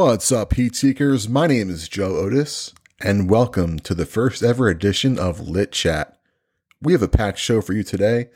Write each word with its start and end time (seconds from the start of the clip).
What's 0.00 0.30
up, 0.30 0.54
Heat 0.54 0.76
Seekers? 0.76 1.28
My 1.28 1.48
name 1.48 1.68
is 1.68 1.88
Joe 1.88 2.18
Otis, 2.18 2.72
and 3.00 3.28
welcome 3.28 3.80
to 3.80 3.96
the 3.96 4.06
first 4.06 4.44
ever 4.44 4.68
edition 4.68 5.18
of 5.18 5.48
Lit 5.48 5.72
Chat. 5.72 6.16
We 6.80 6.92
have 6.92 7.02
a 7.02 7.08
packed 7.08 7.40
show 7.40 7.60
for 7.60 7.72
you 7.72 7.82
today, 7.82 8.28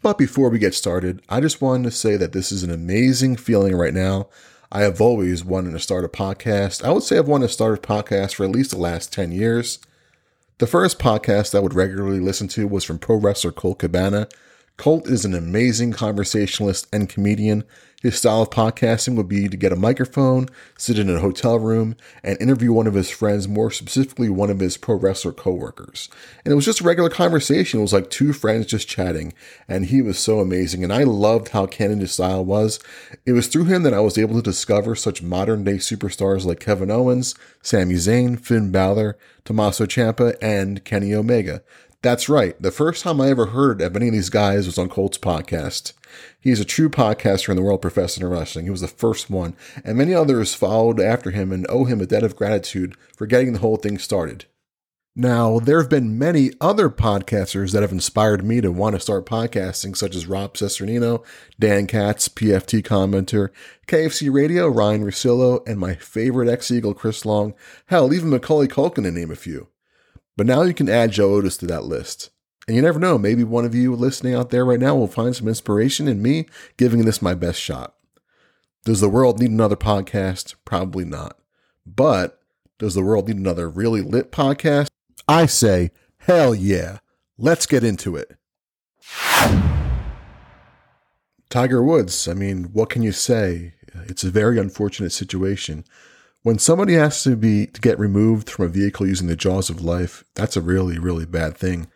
but 0.00 0.16
before 0.16 0.48
we 0.48 0.60
get 0.60 0.76
started, 0.76 1.20
I 1.28 1.40
just 1.40 1.60
wanted 1.60 1.82
to 1.86 1.90
say 1.90 2.16
that 2.16 2.30
this 2.30 2.52
is 2.52 2.62
an 2.62 2.70
amazing 2.70 3.34
feeling 3.34 3.74
right 3.74 3.92
now. 3.92 4.28
I 4.70 4.82
have 4.82 5.00
always 5.00 5.44
wanted 5.44 5.72
to 5.72 5.80
start 5.80 6.04
a 6.04 6.08
podcast. 6.08 6.84
I 6.84 6.92
would 6.92 7.02
say 7.02 7.18
I've 7.18 7.26
wanted 7.26 7.48
to 7.48 7.52
start 7.52 7.76
a 7.76 7.82
podcast 7.82 8.34
for 8.34 8.44
at 8.44 8.52
least 8.52 8.70
the 8.70 8.78
last 8.78 9.12
10 9.12 9.32
years. 9.32 9.80
The 10.58 10.68
first 10.68 11.00
podcast 11.00 11.52
I 11.52 11.58
would 11.58 11.74
regularly 11.74 12.20
listen 12.20 12.46
to 12.50 12.68
was 12.68 12.84
from 12.84 13.00
pro 13.00 13.16
wrestler 13.16 13.50
Colt 13.50 13.80
Cabana. 13.80 14.28
Colt 14.78 15.08
is 15.08 15.24
an 15.24 15.34
amazing 15.34 15.92
conversationalist 15.92 16.86
and 16.92 17.08
comedian 17.08 17.64
his 18.00 18.16
style 18.16 18.42
of 18.42 18.50
podcasting 18.50 19.16
would 19.16 19.26
be 19.26 19.48
to 19.48 19.56
get 19.56 19.72
a 19.72 19.76
microphone, 19.76 20.48
sit 20.76 21.00
in 21.00 21.10
a 21.10 21.18
hotel 21.18 21.58
room, 21.58 21.96
and 22.22 22.40
interview 22.40 22.72
one 22.72 22.86
of 22.86 22.94
his 22.94 23.10
friends, 23.10 23.48
more 23.48 23.72
specifically 23.72 24.28
one 24.28 24.50
of 24.50 24.60
his 24.60 24.76
pro 24.76 24.94
wrestler 24.94 25.32
coworkers. 25.32 26.08
And 26.44 26.52
it 26.52 26.54
was 26.54 26.64
just 26.64 26.80
a 26.80 26.84
regular 26.84 27.10
conversation. 27.10 27.80
It 27.80 27.82
was 27.82 27.92
like 27.92 28.08
two 28.08 28.32
friends 28.32 28.66
just 28.66 28.88
chatting, 28.88 29.34
and 29.66 29.86
he 29.86 30.00
was 30.00 30.16
so 30.16 30.38
amazing. 30.38 30.84
And 30.84 30.92
I 30.92 31.02
loved 31.02 31.48
how 31.48 31.66
candid 31.66 31.98
his 31.98 32.12
style 32.12 32.44
was. 32.44 32.78
It 33.26 33.32
was 33.32 33.48
through 33.48 33.64
him 33.64 33.82
that 33.82 33.94
I 33.94 34.00
was 34.00 34.16
able 34.16 34.36
to 34.36 34.42
discover 34.42 34.94
such 34.94 35.20
modern 35.20 35.64
day 35.64 35.78
superstars 35.78 36.44
like 36.44 36.60
Kevin 36.60 36.92
Owens, 36.92 37.34
Sami 37.62 37.94
Zayn, 37.94 38.38
Finn 38.38 38.70
Balor, 38.70 39.18
Tommaso 39.44 39.86
Ciampa, 39.86 40.36
and 40.40 40.84
Kenny 40.84 41.12
Omega. 41.12 41.62
That's 42.00 42.28
right. 42.28 42.60
The 42.62 42.70
first 42.70 43.02
time 43.02 43.20
I 43.20 43.28
ever 43.28 43.46
heard 43.46 43.80
of 43.82 43.96
any 43.96 44.06
of 44.06 44.14
these 44.14 44.30
guys 44.30 44.66
was 44.66 44.78
on 44.78 44.88
Colt's 44.88 45.18
podcast. 45.18 45.94
He's 46.40 46.60
a 46.60 46.64
true 46.64 46.88
podcaster 46.88 47.48
in 47.48 47.56
the 47.56 47.62
world 47.62 47.84
of 47.84 47.96
wrestling. 47.96 48.66
He 48.66 48.70
was 48.70 48.82
the 48.82 48.86
first 48.86 49.28
one, 49.30 49.56
and 49.84 49.98
many 49.98 50.14
others 50.14 50.54
followed 50.54 51.00
after 51.00 51.32
him 51.32 51.50
and 51.50 51.66
owe 51.68 51.86
him 51.86 52.00
a 52.00 52.06
debt 52.06 52.22
of 52.22 52.36
gratitude 52.36 52.94
for 53.16 53.26
getting 53.26 53.52
the 53.52 53.58
whole 53.58 53.76
thing 53.76 53.98
started. 53.98 54.44
Now, 55.16 55.58
there 55.58 55.80
have 55.80 55.90
been 55.90 56.16
many 56.16 56.52
other 56.60 56.88
podcasters 56.88 57.72
that 57.72 57.82
have 57.82 57.90
inspired 57.90 58.44
me 58.44 58.60
to 58.60 58.70
want 58.70 58.94
to 58.94 59.00
start 59.00 59.26
podcasting, 59.26 59.96
such 59.96 60.14
as 60.14 60.28
Rob 60.28 60.54
Cesternino, 60.54 61.24
Dan 61.58 61.88
Katz, 61.88 62.28
PFT 62.28 62.80
commenter, 62.80 63.48
KFC 63.88 64.32
Radio, 64.32 64.68
Ryan 64.68 65.02
Russillo, 65.02 65.66
and 65.66 65.80
my 65.80 65.96
favorite 65.96 66.48
ex 66.48 66.70
Eagle, 66.70 66.94
Chris 66.94 67.26
Long. 67.26 67.54
Hell, 67.86 68.14
even 68.14 68.30
Macaulay 68.30 68.68
Culkin 68.68 69.02
to 69.02 69.10
name 69.10 69.32
a 69.32 69.34
few. 69.34 69.66
But 70.38 70.46
now 70.46 70.62
you 70.62 70.72
can 70.72 70.88
add 70.88 71.10
Joe 71.10 71.34
Otis 71.34 71.56
to 71.56 71.66
that 71.66 71.82
list. 71.82 72.30
And 72.68 72.76
you 72.76 72.82
never 72.82 73.00
know, 73.00 73.18
maybe 73.18 73.42
one 73.42 73.64
of 73.64 73.74
you 73.74 73.96
listening 73.96 74.36
out 74.36 74.50
there 74.50 74.64
right 74.64 74.78
now 74.78 74.94
will 74.94 75.08
find 75.08 75.34
some 75.34 75.48
inspiration 75.48 76.06
in 76.06 76.22
me 76.22 76.46
giving 76.76 77.04
this 77.04 77.20
my 77.20 77.34
best 77.34 77.60
shot. 77.60 77.96
Does 78.84 79.00
the 79.00 79.08
world 79.08 79.40
need 79.40 79.50
another 79.50 79.74
podcast? 79.74 80.54
Probably 80.64 81.04
not. 81.04 81.36
But 81.84 82.40
does 82.78 82.94
the 82.94 83.02
world 83.02 83.26
need 83.26 83.36
another 83.38 83.68
really 83.68 84.00
lit 84.00 84.30
podcast? 84.30 84.86
I 85.26 85.46
say, 85.46 85.90
hell 86.18 86.54
yeah. 86.54 86.98
Let's 87.36 87.66
get 87.66 87.82
into 87.82 88.14
it. 88.14 88.36
Tiger 91.50 91.82
Woods, 91.82 92.28
I 92.28 92.34
mean, 92.34 92.66
what 92.72 92.90
can 92.90 93.02
you 93.02 93.10
say? 93.10 93.74
It's 94.06 94.22
a 94.22 94.30
very 94.30 94.56
unfortunate 94.56 95.10
situation. 95.10 95.84
When 96.48 96.58
somebody 96.58 96.94
has 96.94 97.22
to 97.24 97.36
be 97.36 97.66
to 97.66 97.78
get 97.78 97.98
removed 97.98 98.48
from 98.48 98.64
a 98.64 98.68
vehicle 98.68 99.06
using 99.06 99.26
the 99.26 99.36
jaws 99.36 99.68
of 99.68 99.82
life, 99.82 100.24
that's 100.34 100.56
a 100.56 100.62
really, 100.62 100.98
really 100.98 101.26
bad 101.26 101.58
thing. 101.58 101.88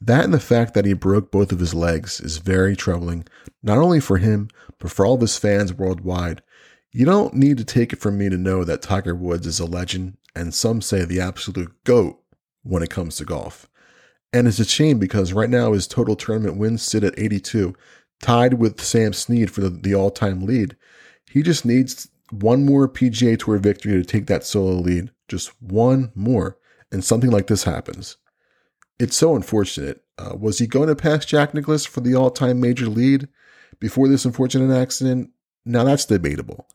That 0.00 0.24
and 0.24 0.32
the 0.32 0.40
fact 0.40 0.72
that 0.72 0.86
he 0.86 0.94
broke 0.94 1.30
both 1.30 1.52
of 1.52 1.58
his 1.58 1.74
legs 1.74 2.18
is 2.18 2.38
very 2.38 2.74
troubling, 2.74 3.26
not 3.62 3.76
only 3.76 4.00
for 4.00 4.16
him, 4.16 4.48
but 4.78 4.90
for 4.90 5.04
all 5.04 5.16
of 5.16 5.20
his 5.20 5.36
fans 5.36 5.74
worldwide. 5.74 6.40
You 6.90 7.04
don't 7.04 7.34
need 7.34 7.58
to 7.58 7.66
take 7.66 7.92
it 7.92 8.00
from 8.00 8.16
me 8.16 8.30
to 8.30 8.38
know 8.38 8.64
that 8.64 8.80
Tiger 8.80 9.14
Woods 9.14 9.46
is 9.46 9.60
a 9.60 9.66
legend, 9.66 10.16
and 10.34 10.54
some 10.54 10.80
say 10.80 11.04
the 11.04 11.20
absolute 11.20 11.84
GOAT 11.84 12.18
when 12.62 12.82
it 12.82 12.88
comes 12.88 13.16
to 13.16 13.26
golf. 13.26 13.68
And 14.32 14.48
it's 14.48 14.58
a 14.58 14.64
shame 14.64 15.00
because 15.00 15.34
right 15.34 15.50
now 15.50 15.74
his 15.74 15.86
total 15.86 16.16
tournament 16.16 16.56
wins 16.56 16.80
sit 16.80 17.04
at 17.04 17.18
82, 17.18 17.74
tied 18.22 18.54
with 18.54 18.80
Sam 18.80 19.12
Snead 19.12 19.50
for 19.50 19.60
the, 19.60 19.68
the 19.68 19.94
all 19.94 20.10
time 20.10 20.46
lead. 20.46 20.78
He 21.30 21.42
just 21.42 21.66
needs 21.66 22.08
one 22.32 22.64
more 22.64 22.88
PGA 22.88 23.38
Tour 23.38 23.58
victory 23.58 23.92
to 23.92 24.04
take 24.04 24.26
that 24.26 24.44
solo 24.44 24.72
lead, 24.72 25.10
just 25.28 25.50
one 25.60 26.12
more, 26.14 26.58
and 26.90 27.04
something 27.04 27.30
like 27.30 27.46
this 27.46 27.64
happens. 27.64 28.16
It's 28.98 29.16
so 29.16 29.36
unfortunate. 29.36 30.02
Uh, 30.18 30.36
was 30.38 30.58
he 30.58 30.66
going 30.66 30.88
to 30.88 30.96
pass 30.96 31.24
Jack 31.24 31.54
Nicklaus 31.54 31.84
for 31.84 32.00
the 32.00 32.14
all 32.14 32.30
time 32.30 32.60
major 32.60 32.86
lead 32.86 33.28
before 33.80 34.08
this 34.08 34.24
unfortunate 34.24 34.74
accident? 34.74 35.30
Now 35.64 35.84
that's 35.84 36.06
debatable. 36.06 36.68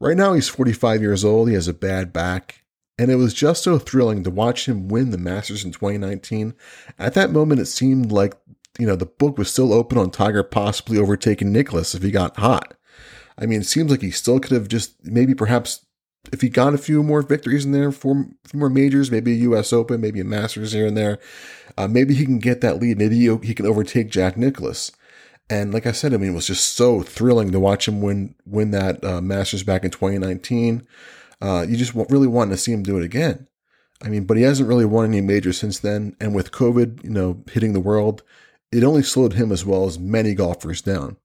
Right 0.00 0.16
now, 0.16 0.34
he's 0.34 0.48
45 0.48 1.00
years 1.00 1.24
old. 1.24 1.48
He 1.48 1.54
has 1.54 1.68
a 1.68 1.74
bad 1.74 2.12
back. 2.12 2.64
And 2.98 3.10
it 3.10 3.16
was 3.16 3.34
just 3.34 3.64
so 3.64 3.78
thrilling 3.78 4.22
to 4.22 4.30
watch 4.30 4.68
him 4.68 4.88
win 4.88 5.10
the 5.10 5.18
Masters 5.18 5.64
in 5.64 5.72
2019. 5.72 6.54
At 6.98 7.14
that 7.14 7.32
moment, 7.32 7.60
it 7.60 7.66
seemed 7.66 8.12
like, 8.12 8.34
you 8.78 8.86
know, 8.86 8.96
the 8.96 9.06
book 9.06 9.36
was 9.36 9.50
still 9.50 9.72
open 9.72 9.98
on 9.98 10.10
Tiger 10.10 10.42
possibly 10.42 10.98
overtaking 10.98 11.52
Nicklaus 11.52 11.94
if 11.94 12.02
he 12.02 12.10
got 12.10 12.36
hot. 12.36 12.73
I 13.38 13.46
mean, 13.46 13.60
it 13.60 13.66
seems 13.66 13.90
like 13.90 14.02
he 14.02 14.10
still 14.10 14.38
could 14.40 14.52
have 14.52 14.68
just 14.68 15.04
maybe 15.04 15.34
perhaps 15.34 15.84
if 16.32 16.40
he 16.40 16.48
got 16.48 16.74
a 16.74 16.78
few 16.78 17.02
more 17.02 17.22
victories 17.22 17.64
in 17.64 17.72
there, 17.72 17.92
four, 17.92 18.26
few 18.44 18.60
more 18.60 18.70
majors, 18.70 19.10
maybe 19.10 19.32
a 19.32 19.42
U.S. 19.48 19.72
Open, 19.72 20.00
maybe 20.00 20.20
a 20.20 20.24
Masters 20.24 20.72
here 20.72 20.86
and 20.86 20.96
there, 20.96 21.18
uh, 21.76 21.88
maybe 21.88 22.14
he 22.14 22.24
can 22.24 22.38
get 22.38 22.60
that 22.62 22.80
lead. 22.80 22.98
Maybe 22.98 23.18
he, 23.18 23.36
he 23.42 23.54
can 23.54 23.66
overtake 23.66 24.10
Jack 24.10 24.36
Nicklaus. 24.36 24.92
And 25.50 25.74
like 25.74 25.86
I 25.86 25.92
said, 25.92 26.14
I 26.14 26.16
mean, 26.16 26.30
it 26.30 26.34
was 26.34 26.46
just 26.46 26.74
so 26.74 27.02
thrilling 27.02 27.52
to 27.52 27.60
watch 27.60 27.86
him 27.86 28.00
win 28.00 28.34
win 28.46 28.70
that 28.70 29.04
uh, 29.04 29.20
Masters 29.20 29.62
back 29.62 29.84
in 29.84 29.90
2019. 29.90 30.86
Uh, 31.40 31.66
you 31.68 31.76
just 31.76 31.94
really 31.94 32.26
want 32.26 32.50
to 32.50 32.56
see 32.56 32.72
him 32.72 32.82
do 32.82 32.96
it 32.96 33.04
again. 33.04 33.46
I 34.02 34.08
mean, 34.08 34.24
but 34.24 34.36
he 34.36 34.42
hasn't 34.42 34.68
really 34.68 34.84
won 34.84 35.04
any 35.04 35.20
majors 35.20 35.58
since 35.58 35.78
then. 35.78 36.16
And 36.20 36.34
with 36.34 36.52
COVID, 36.52 37.04
you 37.04 37.10
know, 37.10 37.42
hitting 37.50 37.74
the 37.74 37.80
world, 37.80 38.22
it 38.72 38.84
only 38.84 39.02
slowed 39.02 39.34
him 39.34 39.52
as 39.52 39.64
well 39.64 39.84
as 39.84 39.98
many 39.98 40.34
golfers 40.34 40.80
down. 40.80 41.16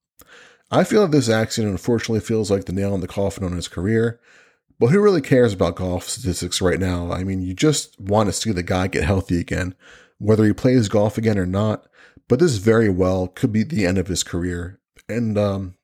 I 0.72 0.84
feel 0.84 1.02
that 1.02 1.12
this 1.12 1.30
accident 1.30 1.72
unfortunately 1.72 2.20
feels 2.20 2.52
like 2.52 2.66
the 2.66 2.74
nail 2.74 2.94
in 2.94 3.02
the 3.02 3.08
coffin 3.08 3.44
on 3.44 3.54
his 3.54 3.68
career. 3.68 4.20
But 4.80 4.88
who 4.88 5.02
really 5.02 5.22
cares 5.22 5.54
about 5.54 5.76
golf 5.76 6.08
statistics 6.08 6.62
right 6.62 6.80
now? 6.80 7.12
I 7.12 7.24
mean, 7.24 7.42
you 7.42 7.54
just 7.54 8.00
want 8.00 8.30
to 8.30 8.34
see 8.34 8.52
the 8.52 8.64
guy 8.64 8.88
get 8.88 9.04
healthy 9.04 9.40
again, 9.40 9.76
whether 10.20 10.46
he 10.46 10.54
plays 10.54 10.88
golf 10.88 11.18
again 11.18 11.38
or 11.38 11.46
not. 11.46 11.88
But 12.30 12.40
this 12.40 12.58
very 12.58 12.90
well 12.90 13.28
could 13.28 13.52
be 13.52 13.64
the 13.64 13.86
end 13.86 13.98
of 13.98 14.08
his 14.08 14.24
career. 14.24 14.80
And 15.10 15.38
um, 15.38 15.76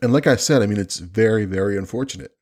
and 0.00 0.12
like 0.12 0.26
I 0.26 0.36
said, 0.36 0.62
I 0.62 0.66
mean, 0.66 0.78
it's 0.78 0.98
very, 0.98 1.44
very 1.44 1.76
unfortunate. 1.76 2.32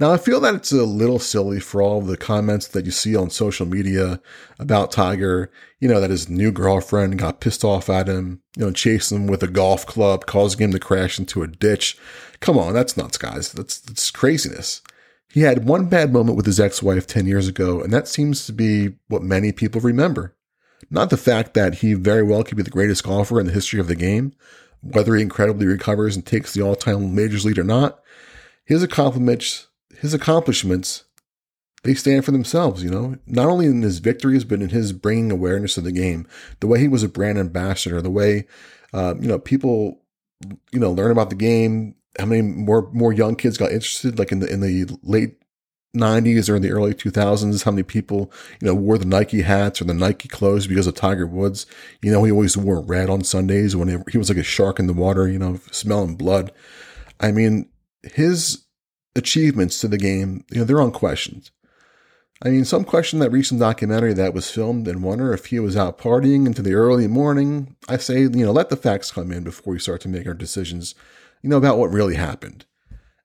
Now, 0.00 0.12
I 0.12 0.16
feel 0.16 0.40
that 0.40 0.54
it's 0.54 0.72
a 0.72 0.84
little 0.84 1.18
silly 1.18 1.60
for 1.60 1.80
all 1.80 2.00
the 2.00 2.16
comments 2.16 2.66
that 2.68 2.84
you 2.84 2.90
see 2.90 3.14
on 3.14 3.30
social 3.30 3.66
media 3.66 4.20
about 4.58 4.92
Tiger, 4.92 5.50
you 5.80 5.88
know, 5.88 6.00
that 6.00 6.10
his 6.10 6.28
new 6.28 6.50
girlfriend 6.50 7.18
got 7.18 7.40
pissed 7.40 7.64
off 7.64 7.88
at 7.88 8.08
him, 8.08 8.42
you 8.56 8.64
know, 8.64 8.72
chasing 8.72 9.18
him 9.18 9.26
with 9.26 9.42
a 9.42 9.48
golf 9.48 9.86
club, 9.86 10.26
causing 10.26 10.60
him 10.60 10.72
to 10.72 10.78
crash 10.78 11.18
into 11.18 11.42
a 11.42 11.48
ditch. 11.48 11.96
Come 12.40 12.58
on, 12.58 12.74
that's 12.74 12.96
nuts, 12.96 13.18
guys. 13.18 13.52
That's, 13.52 13.78
that's 13.78 14.10
craziness. 14.10 14.82
He 15.28 15.40
had 15.40 15.66
one 15.66 15.86
bad 15.86 16.12
moment 16.12 16.36
with 16.36 16.46
his 16.46 16.60
ex 16.60 16.82
wife 16.82 17.06
10 17.06 17.26
years 17.26 17.48
ago, 17.48 17.80
and 17.80 17.92
that 17.92 18.06
seems 18.06 18.46
to 18.46 18.52
be 18.52 18.94
what 19.08 19.22
many 19.22 19.52
people 19.52 19.80
remember. 19.80 20.34
Not 20.90 21.10
the 21.10 21.16
fact 21.16 21.54
that 21.54 21.76
he 21.76 21.94
very 21.94 22.22
well 22.22 22.44
could 22.44 22.56
be 22.56 22.62
the 22.62 22.70
greatest 22.70 23.04
golfer 23.04 23.40
in 23.40 23.46
the 23.46 23.52
history 23.52 23.80
of 23.80 23.88
the 23.88 23.96
game, 23.96 24.32
whether 24.80 25.14
he 25.14 25.22
incredibly 25.22 25.66
recovers 25.66 26.14
and 26.14 26.24
takes 26.24 26.52
the 26.52 26.62
all 26.62 26.76
time 26.76 27.14
majors 27.14 27.44
lead 27.44 27.58
or 27.58 27.64
not. 27.64 28.00
His 28.64 28.82
accomplishments, 28.82 29.68
his 29.98 30.14
accomplishments, 30.14 31.04
they 31.82 31.94
stand 31.94 32.24
for 32.24 32.30
themselves, 32.30 32.82
you 32.82 32.90
know, 32.90 33.16
not 33.26 33.46
only 33.46 33.66
in 33.66 33.82
his 33.82 33.98
victories, 33.98 34.44
but 34.44 34.62
in 34.62 34.70
his 34.70 34.92
bringing 34.92 35.30
awareness 35.30 35.76
of 35.76 35.84
the 35.84 35.92
game, 35.92 36.26
the 36.60 36.66
way 36.66 36.80
he 36.80 36.88
was 36.88 37.02
a 37.02 37.08
brand 37.08 37.38
ambassador, 37.38 38.00
the 38.00 38.10
way, 38.10 38.46
uh, 38.94 39.14
you 39.20 39.28
know, 39.28 39.38
people, 39.38 40.00
you 40.72 40.80
know, 40.80 40.90
learn 40.90 41.10
about 41.10 41.28
the 41.28 41.36
game, 41.36 41.94
how 42.18 42.24
many 42.24 42.40
more, 42.40 42.90
more 42.92 43.12
young 43.12 43.36
kids 43.36 43.58
got 43.58 43.70
interested, 43.70 44.18
like 44.18 44.32
in 44.32 44.40
the, 44.40 44.50
in 44.50 44.60
the 44.60 44.98
late 45.02 45.36
90s 45.94 46.48
or 46.48 46.56
in 46.56 46.62
the 46.62 46.70
early 46.70 46.94
2000s, 46.94 47.64
how 47.64 47.70
many 47.70 47.82
people, 47.82 48.32
you 48.60 48.66
know, 48.66 48.74
wore 48.74 48.96
the 48.96 49.04
Nike 49.04 49.42
hats 49.42 49.80
or 49.80 49.84
the 49.84 49.94
Nike 49.94 50.28
clothes 50.28 50.66
because 50.66 50.86
of 50.86 50.94
Tiger 50.94 51.26
Woods. 51.26 51.66
You 52.02 52.10
know, 52.12 52.24
he 52.24 52.32
always 52.32 52.56
wore 52.56 52.80
red 52.80 53.10
on 53.10 53.24
Sundays 53.24 53.76
when 53.76 53.88
he, 53.88 53.96
he 54.10 54.18
was 54.18 54.28
like 54.28 54.38
a 54.38 54.42
shark 54.42 54.78
in 54.78 54.86
the 54.86 54.92
water, 54.92 55.28
you 55.28 55.38
know, 55.38 55.60
smelling 55.70 56.16
blood. 56.16 56.50
I 57.20 57.30
mean, 57.30 57.68
his 58.12 58.64
achievements 59.16 59.80
to 59.80 59.88
the 59.88 59.98
game, 59.98 60.44
you 60.50 60.58
know, 60.58 60.64
they're 60.64 60.80
unquestioned. 60.80 61.50
I 62.42 62.50
mean, 62.50 62.64
some 62.64 62.84
question 62.84 63.20
that 63.20 63.30
recent 63.30 63.60
documentary 63.60 64.12
that 64.14 64.34
was 64.34 64.50
filmed 64.50 64.88
and 64.88 65.02
wonder 65.02 65.32
if 65.32 65.46
he 65.46 65.60
was 65.60 65.76
out 65.76 65.98
partying 65.98 66.46
into 66.46 66.62
the 66.62 66.74
early 66.74 67.06
morning. 67.06 67.76
I 67.88 67.96
say, 67.96 68.22
you 68.22 68.28
know, 68.28 68.52
let 68.52 68.70
the 68.70 68.76
facts 68.76 69.12
come 69.12 69.30
in 69.30 69.44
before 69.44 69.72
we 69.72 69.78
start 69.78 70.00
to 70.02 70.08
make 70.08 70.26
our 70.26 70.34
decisions, 70.34 70.94
you 71.42 71.48
know, 71.48 71.56
about 71.56 71.78
what 71.78 71.90
really 71.90 72.16
happened. 72.16 72.66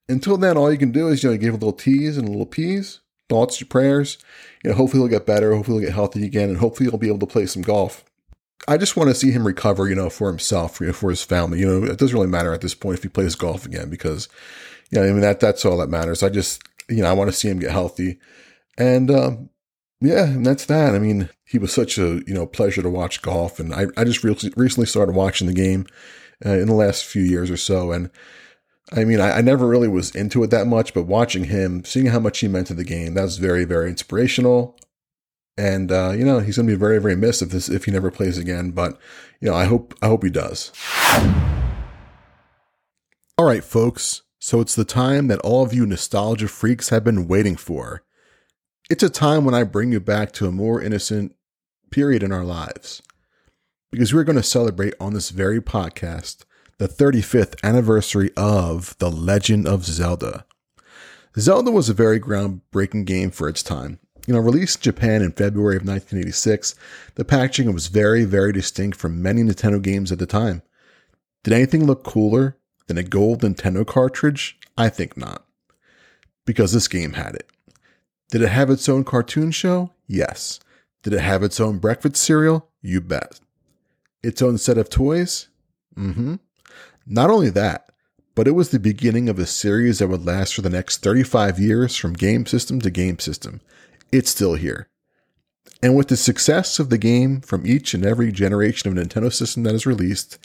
Until 0.07 0.37
then, 0.37 0.57
all 0.57 0.71
you 0.71 0.77
can 0.77 0.91
do 0.91 1.07
is, 1.07 1.23
you 1.23 1.31
know, 1.31 1.37
give 1.37 1.53
a 1.53 1.57
little 1.57 1.73
tease 1.73 2.17
and 2.17 2.27
a 2.27 2.31
little 2.31 2.45
peas, 2.45 2.99
thoughts, 3.27 3.59
your 3.59 3.67
prayers. 3.67 4.17
You 4.63 4.69
know, 4.69 4.77
hopefully 4.77 5.01
he'll 5.01 5.19
get 5.19 5.25
better, 5.25 5.53
hopefully 5.53 5.79
he'll 5.79 5.89
get 5.89 5.95
healthy 5.95 6.25
again, 6.25 6.49
and 6.49 6.57
hopefully 6.57 6.89
he'll 6.89 6.99
be 6.99 7.07
able 7.07 7.19
to 7.19 7.27
play 7.27 7.45
some 7.45 7.61
golf. 7.61 8.05
I 8.67 8.77
just 8.77 8.95
want 8.95 9.09
to 9.09 9.15
see 9.15 9.31
him 9.31 9.47
recover, 9.47 9.87
you 9.87 9.95
know, 9.95 10.09
for 10.09 10.27
himself, 10.27 10.79
you 10.79 10.87
know, 10.87 10.93
for 10.93 11.09
his 11.09 11.23
family. 11.23 11.59
You 11.59 11.67
know, 11.67 11.91
it 11.91 11.97
doesn't 11.97 12.15
really 12.15 12.27
matter 12.27 12.53
at 12.53 12.61
this 12.61 12.75
point 12.75 12.97
if 12.97 13.03
he 13.03 13.09
plays 13.09 13.35
golf 13.35 13.65
again 13.65 13.89
because, 13.89 14.27
you 14.91 14.99
know, 14.99 15.07
I 15.07 15.11
mean 15.11 15.21
that 15.21 15.39
that's 15.39 15.65
all 15.65 15.77
that 15.77 15.89
matters. 15.89 16.23
I 16.23 16.29
just, 16.29 16.61
you 16.89 17.01
know, 17.01 17.09
I 17.09 17.13
want 17.13 17.29
to 17.29 17.35
see 17.35 17.49
him 17.49 17.59
get 17.59 17.71
healthy, 17.71 18.19
and 18.77 19.09
um, 19.09 19.49
yeah, 20.01 20.25
and 20.25 20.45
that's 20.45 20.65
that. 20.65 20.95
I 20.95 20.99
mean, 20.99 21.29
he 21.45 21.57
was 21.57 21.73
such 21.73 21.97
a 21.97 22.21
you 22.27 22.33
know 22.33 22.45
pleasure 22.45 22.81
to 22.81 22.89
watch 22.89 23.21
golf, 23.21 23.59
and 23.59 23.73
I 23.73 23.87
I 23.97 24.03
just 24.03 24.23
re- 24.23 24.51
recently 24.55 24.87
started 24.87 25.15
watching 25.15 25.47
the 25.47 25.53
game 25.53 25.85
uh, 26.45 26.51
in 26.51 26.67
the 26.67 26.73
last 26.73 27.05
few 27.05 27.23
years 27.23 27.51
or 27.51 27.57
so, 27.57 27.91
and 27.91 28.09
I 28.91 29.03
mean, 29.05 29.19
I, 29.19 29.37
I, 29.37 29.41
never 29.41 29.67
really 29.67 29.87
was 29.87 30.15
into 30.15 30.43
it 30.43 30.49
that 30.49 30.65
much, 30.65 30.93
but 30.93 31.03
watching 31.03 31.45
him, 31.45 31.85
seeing 31.85 32.07
how 32.07 32.19
much 32.19 32.39
he 32.39 32.47
meant 32.47 32.67
to 32.67 32.73
the 32.73 32.83
game, 32.83 33.13
that 33.13 33.23
was 33.23 33.37
very, 33.37 33.63
very 33.63 33.89
inspirational. 33.89 34.77
And 35.59 35.91
uh, 35.91 36.11
you 36.11 36.23
know, 36.23 36.39
he's 36.39 36.55
going 36.55 36.67
to 36.67 36.73
be 36.73 36.79
very, 36.79 36.99
very 36.99 37.17
missed 37.17 37.41
if 37.41 37.49
this 37.49 37.67
if 37.67 37.83
he 37.83 37.91
never 37.91 38.09
plays 38.09 38.37
again. 38.37 38.71
But 38.71 38.97
you 39.41 39.49
know, 39.49 39.55
I 39.55 39.65
hope 39.65 39.93
I 40.01 40.07
hope 40.07 40.23
he 40.23 40.29
does. 40.29 40.71
All 43.37 43.45
right, 43.45 43.63
folks. 43.63 44.21
So 44.39 44.61
it's 44.61 44.75
the 44.75 44.85
time 44.85 45.27
that 45.27 45.41
all 45.41 45.65
of 45.65 45.73
you 45.73 45.85
nostalgia 45.85 46.47
freaks 46.47 46.89
have 46.89 47.03
been 47.03 47.27
waiting 47.27 47.57
for. 47.57 48.03
It's 48.89 49.03
a 49.03 49.09
time 49.09 49.43
when 49.43 49.53
I 49.53 49.63
bring 49.63 49.91
you 49.91 49.99
back 49.99 50.31
to 50.33 50.47
a 50.47 50.51
more 50.51 50.81
innocent 50.81 51.35
period 51.91 52.23
in 52.23 52.31
our 52.31 52.45
lives. 52.45 53.01
Because 53.91 54.13
we're 54.13 54.23
going 54.23 54.37
to 54.37 54.43
celebrate 54.43 54.93
on 54.97 55.13
this 55.13 55.29
very 55.29 55.59
podcast 55.59 56.45
the 56.77 56.87
35th 56.87 57.61
anniversary 57.63 58.31
of 58.37 58.97
The 58.99 59.11
Legend 59.11 59.67
of 59.67 59.83
Zelda. 59.83 60.45
Zelda 61.37 61.71
was 61.71 61.89
a 61.89 61.93
very 61.93 62.19
groundbreaking 62.19 63.03
game 63.03 63.31
for 63.31 63.49
its 63.49 63.61
time. 63.61 63.99
You 64.29 64.35
know, 64.35 64.41
released 64.41 64.85
in 64.85 64.93
Japan 64.93 65.23
in 65.23 65.31
February 65.31 65.75
of 65.75 65.87
1986, 65.87 66.75
the 67.15 67.25
packaging 67.25 67.73
was 67.73 67.87
very, 67.87 68.25
very 68.25 68.53
distinct 68.53 68.95
from 68.95 69.23
many 69.23 69.41
Nintendo 69.41 69.81
games 69.81 70.11
at 70.11 70.19
the 70.19 70.27
time. 70.27 70.61
Did 71.43 71.53
anything 71.53 71.87
look 71.87 72.03
cooler 72.03 72.55
than 72.85 72.99
a 72.99 73.03
gold 73.03 73.41
Nintendo 73.41 73.83
cartridge? 73.87 74.59
I 74.77 74.89
think 74.89 75.17
not. 75.17 75.45
Because 76.45 76.73
this 76.73 76.87
game 76.87 77.13
had 77.13 77.33
it. 77.33 77.49
Did 78.29 78.43
it 78.43 78.49
have 78.49 78.69
its 78.69 78.87
own 78.87 79.03
cartoon 79.03 79.49
show? 79.49 79.93
Yes. 80.05 80.59
Did 81.01 81.13
it 81.13 81.21
have 81.21 81.41
its 81.41 81.59
own 81.59 81.79
breakfast 81.79 82.17
cereal? 82.17 82.69
You 82.83 83.01
bet. 83.01 83.39
Its 84.21 84.43
own 84.43 84.59
set 84.59 84.77
of 84.77 84.91
toys? 84.91 85.47
Mm 85.97 86.13
hmm. 86.13 86.35
Not 87.07 87.31
only 87.31 87.49
that, 87.49 87.91
but 88.35 88.47
it 88.47 88.51
was 88.51 88.69
the 88.69 88.79
beginning 88.79 89.27
of 89.27 89.39
a 89.39 89.47
series 89.47 89.97
that 89.97 90.07
would 90.07 90.27
last 90.27 90.53
for 90.53 90.61
the 90.61 90.69
next 90.69 91.01
35 91.01 91.57
years 91.57 91.95
from 91.95 92.13
game 92.13 92.45
system 92.45 92.79
to 92.81 92.91
game 92.91 93.17
system. 93.17 93.61
It's 94.11 94.29
still 94.29 94.55
here. 94.55 94.89
And 95.81 95.95
with 95.95 96.07
the 96.07 96.17
success 96.17 96.79
of 96.79 96.89
the 96.89 96.97
game 96.97 97.41
from 97.41 97.65
each 97.65 97.93
and 97.93 98.05
every 98.05 98.31
generation 98.31 98.89
of 98.89 98.95
Nintendo 98.95 99.31
system 99.31 99.63
that 99.63 99.75
is 99.75 99.85
released, 99.85 100.39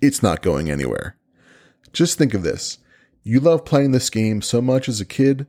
it's 0.00 0.22
not 0.22 0.42
going 0.42 0.70
anywhere. 0.70 1.16
Just 1.92 2.18
think 2.18 2.34
of 2.34 2.42
this. 2.42 2.78
You 3.22 3.40
loved 3.40 3.66
playing 3.66 3.92
this 3.92 4.10
game 4.10 4.40
so 4.42 4.62
much 4.62 4.88
as 4.88 5.00
a 5.00 5.04
kid, 5.04 5.46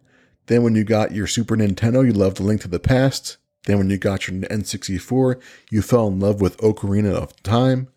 then 0.48 0.64
when 0.64 0.76
you 0.76 0.84
got 0.84 1.14
your 1.14 1.28
Super 1.28 1.56
Nintendo, 1.56 2.06
you 2.06 2.12
loved 2.12 2.40
A 2.40 2.44
Link 2.44 2.62
to 2.62 2.68
the 2.68 2.80
Past, 2.80 3.38
then 3.66 3.78
when 3.78 3.90
you 3.90 3.98
got 3.98 4.28
your 4.28 4.42
N64, 4.42 5.42
you 5.70 5.82
fell 5.82 6.08
in 6.08 6.20
love 6.20 6.42
with 6.42 6.58
Ocarina 6.58 7.14
of 7.14 7.42
Time. 7.44 7.88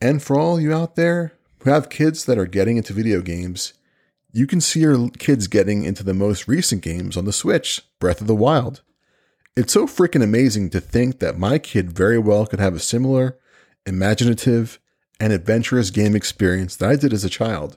And 0.00 0.22
for 0.22 0.38
all 0.38 0.60
you 0.60 0.72
out 0.72 0.96
there 0.96 1.34
who 1.60 1.70
have 1.70 1.90
kids 1.90 2.24
that 2.24 2.38
are 2.38 2.46
getting 2.46 2.76
into 2.76 2.92
video 2.92 3.20
games, 3.20 3.74
you 4.32 4.46
can 4.46 4.60
see 4.60 4.80
your 4.80 5.10
kids 5.10 5.48
getting 5.48 5.84
into 5.84 6.02
the 6.02 6.14
most 6.14 6.46
recent 6.48 6.82
games 6.82 7.16
on 7.16 7.24
the 7.24 7.32
Switch, 7.32 7.82
Breath 7.98 8.20
of 8.20 8.26
the 8.26 8.34
Wild. 8.34 8.82
It's 9.56 9.72
so 9.72 9.86
freaking 9.86 10.22
amazing 10.22 10.70
to 10.70 10.80
think 10.80 11.18
that 11.18 11.38
my 11.38 11.58
kid 11.58 11.92
very 11.92 12.18
well 12.18 12.46
could 12.46 12.60
have 12.60 12.74
a 12.74 12.80
similar, 12.80 13.38
imaginative, 13.84 14.78
and 15.18 15.32
adventurous 15.32 15.90
game 15.90 16.14
experience 16.14 16.76
that 16.76 16.88
I 16.88 16.96
did 16.96 17.12
as 17.12 17.24
a 17.24 17.30
child, 17.30 17.76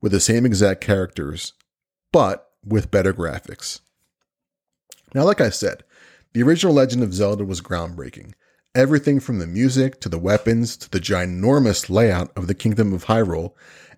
with 0.00 0.12
the 0.12 0.20
same 0.20 0.46
exact 0.46 0.80
characters, 0.80 1.52
but 2.12 2.50
with 2.64 2.90
better 2.90 3.12
graphics. 3.12 3.80
Now, 5.14 5.24
like 5.24 5.40
I 5.40 5.50
said, 5.50 5.82
the 6.32 6.42
original 6.42 6.72
Legend 6.72 7.02
of 7.02 7.12
Zelda 7.12 7.44
was 7.44 7.60
groundbreaking, 7.60 8.32
Everything 8.74 9.18
from 9.18 9.40
the 9.40 9.48
music 9.48 10.00
to 10.00 10.08
the 10.08 10.18
weapons 10.18 10.76
to 10.76 10.88
the 10.88 11.00
ginormous 11.00 11.90
layout 11.90 12.30
of 12.36 12.46
the 12.46 12.54
Kingdom 12.54 12.92
of 12.92 13.06
Hyrule 13.06 13.52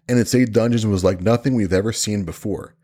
and 0.08 0.18
its 0.18 0.34
eight 0.34 0.52
dungeons 0.52 0.86
was 0.86 1.04
like 1.04 1.20
nothing 1.20 1.54
we've 1.54 1.72
ever 1.72 1.92
seen 1.92 2.24
before. 2.24 2.74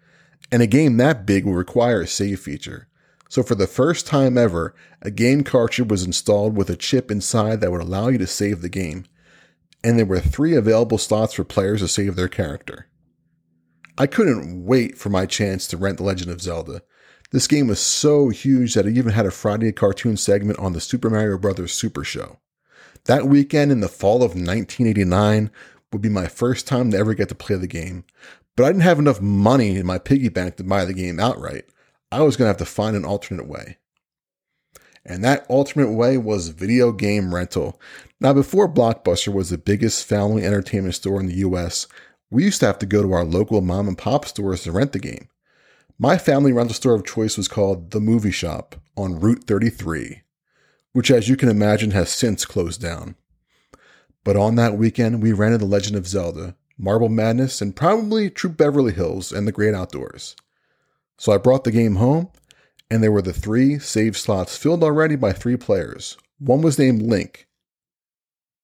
And 0.51 0.63
a 0.63 0.67
game 0.67 0.97
that 0.97 1.27
big 1.27 1.45
will 1.45 1.55
require 1.55 2.03
a 2.03 2.07
save 2.07 2.41
feature. 2.41 2.89
So 3.29 3.43
for 3.43 3.55
the 3.55 3.67
first 3.67 4.07
time 4.07 4.39
ever, 4.39 4.75
a 5.03 5.11
game 5.11 5.45
cartridge 5.45 5.91
was 5.91 6.05
installed 6.05 6.57
with 6.57 6.71
a 6.71 6.77
chip 6.77 7.11
inside 7.11 7.61
that 7.61 7.71
would 7.71 7.83
allow 7.83 8.09
you 8.09 8.19
to 8.19 8.27
save 8.27 8.63
the 8.63 8.71
game. 8.71 9.05
And 9.85 9.99
there 9.99 10.07
were 10.07 10.21
three 10.21 10.55
available 10.55 10.99
slots 10.99 11.35
for 11.35 11.45
players 11.45 11.81
to 11.81 11.89
save 11.89 12.17
their 12.17 12.29
character. 12.29 12.89
I 13.99 14.07
couldn't 14.07 14.65
wait 14.65 14.97
for 14.97 15.11
my 15.11 15.27
chance 15.27 15.67
to 15.69 15.77
rent 15.77 15.99
The 15.99 16.05
Legend 16.05 16.31
of 16.31 16.41
Zelda. 16.41 16.83
This 17.31 17.47
game 17.47 17.67
was 17.67 17.81
so 17.81 18.31
huge 18.31 18.75
that 18.75 18.87
it 18.87 18.97
even 18.97 19.13
had 19.13 19.27
a 19.27 19.31
Friday 19.31 19.73
cartoon 19.73 20.17
segment 20.17 20.59
on 20.59 20.73
the 20.73 20.81
Super 20.81 21.11
Mario 21.11 21.37
Bros. 21.37 21.73
Super 21.73 22.05
Show. 22.05 22.39
That 23.05 23.27
weekend 23.27 23.71
in 23.71 23.81
the 23.81 23.89
fall 23.89 24.17
of 24.17 24.31
1989 24.31 25.51
would 25.93 26.03
be 26.03 26.09
my 26.09 26.27
first 26.27 26.67
time 26.67 26.91
to 26.91 26.97
ever 26.99 27.15
get 27.15 27.29
to 27.31 27.35
play 27.35 27.57
the 27.57 27.67
game, 27.67 28.05
but 28.57 28.65
I 28.65 28.69
didn't 28.69 28.83
have 28.83 28.99
enough 28.99 29.21
money 29.21 29.77
in 29.77 29.87
my 29.87 29.99
piggy 29.99 30.29
bank 30.29 30.57
to 30.57 30.65
buy 30.65 30.85
the 30.85 30.95
game 30.95 31.21
outright. 31.21 31.65
I 32.11 32.23
was 32.23 32.37
going 32.37 32.47
to 32.47 32.51
have 32.51 32.57
to 32.59 32.65
find 32.65 32.97
an 32.97 33.05
alternate 33.05 33.47
way. 33.47 33.79
And 35.05 35.25
that 35.25 35.47
alternate 35.49 35.93
way 35.93 36.19
was 36.19 36.49
video 36.49 36.93
game 36.93 37.35
rental. 37.35 37.81
Now, 38.21 38.33
before 38.33 38.73
Blockbuster 38.73 39.33
was 39.33 39.51
the 39.51 39.59
biggest 39.59 40.05
family 40.05 40.45
entertainment 40.45 40.95
store 40.95 41.21
in 41.21 41.27
the 41.27 41.37
US, 41.37 41.87
we 42.31 42.45
used 42.45 42.61
to 42.61 42.67
have 42.67 42.79
to 42.81 42.87
go 42.87 43.03
to 43.03 43.13
our 43.13 43.25
local 43.25 43.61
mom 43.61 43.89
and 43.89 43.97
pop 43.97 44.27
stores 44.27 44.65
to 44.65 44.73
rent 44.73 44.93
the 44.93 44.99
game. 44.99 45.29
My 45.99 46.19
family 46.19 46.53
rental 46.53 46.75
store 46.75 46.95
of 46.95 47.07
choice 47.07 47.37
was 47.37 47.49
called 47.49 47.91
The 47.91 48.01
Movie 48.01 48.31
Shop 48.31 48.77
on 48.97 49.19
Route 49.19 49.45
33, 49.45 50.23
which, 50.93 51.11
as 51.11 51.29
you 51.29 51.37
can 51.37 51.49
imagine, 51.49 51.93
has 51.93 52.11
since 52.11 52.45
closed 52.45 52.81
down. 52.81 53.17
But 54.29 54.37
on 54.37 54.57
that 54.57 54.77
weekend, 54.77 55.23
we 55.23 55.33
rented 55.33 55.63
The 55.63 55.65
Legend 55.65 55.97
of 55.97 56.07
Zelda, 56.07 56.55
Marble 56.77 57.09
Madness, 57.09 57.63
and 57.63 57.75
probably 57.75 58.29
Troop 58.29 58.59
Beverly 58.59 58.93
Hills 58.93 59.33
and 59.33 59.49
The 59.49 59.53
Great 59.53 59.73
Outdoors. 59.73 60.37
So 61.17 61.33
I 61.33 61.39
brought 61.39 61.65
the 61.65 61.71
game 61.71 61.95
home, 61.95 62.29
and 62.91 63.03
there 63.03 63.11
were 63.11 63.23
the 63.23 63.33
three 63.33 63.79
save 63.79 64.19
slots 64.19 64.55
filled 64.55 64.85
already 64.85 65.17
by 65.17 65.33
three 65.33 65.57
players. 65.57 66.19
One 66.39 66.61
was 66.61 66.79
named 66.79 67.01
Link. 67.01 67.49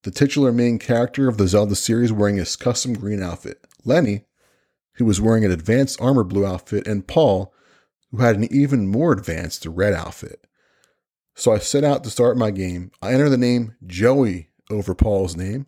the 0.03 0.11
titular 0.11 0.51
main 0.51 0.77
character 0.77 1.27
of 1.27 1.39
the 1.39 1.47
Zelda 1.47 1.73
series 1.73 2.13
wearing 2.13 2.37
his 2.37 2.55
custom 2.55 2.93
green 2.93 3.23
outfit, 3.23 3.65
Lenny, 3.83 4.25
who 4.97 5.05
was 5.05 5.19
wearing 5.19 5.45
an 5.45 5.51
advanced 5.51 5.99
armor 5.99 6.23
blue 6.23 6.45
outfit, 6.45 6.85
and 6.87 7.07
Paul, 7.07 7.51
who 8.11 8.17
had 8.17 8.35
an 8.35 8.53
even 8.53 8.87
more 8.87 9.13
advanced 9.13 9.65
red 9.65 9.93
outfit. 9.93 10.45
So 11.33 11.53
I 11.53 11.57
set 11.57 11.83
out 11.83 12.03
to 12.03 12.11
start 12.11 12.37
my 12.37 12.51
game. 12.51 12.91
I 13.01 13.13
enter 13.13 13.29
the 13.29 13.35
name 13.35 13.75
Joey 13.83 14.49
over 14.69 14.95
Paul's 14.95 15.35
name, 15.35 15.65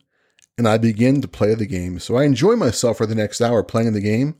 and 0.58 0.68
I 0.68 0.78
begin 0.78 1.22
to 1.22 1.28
play 1.28 1.54
the 1.56 1.66
game. 1.66 2.00
So 2.00 2.16
I 2.16 2.24
enjoy 2.24 2.56
myself 2.56 2.98
for 2.98 3.06
the 3.06 3.16
next 3.16 3.42
hour 3.42 3.64
playing 3.64 3.94
the 3.94 4.02
game, 4.02 4.36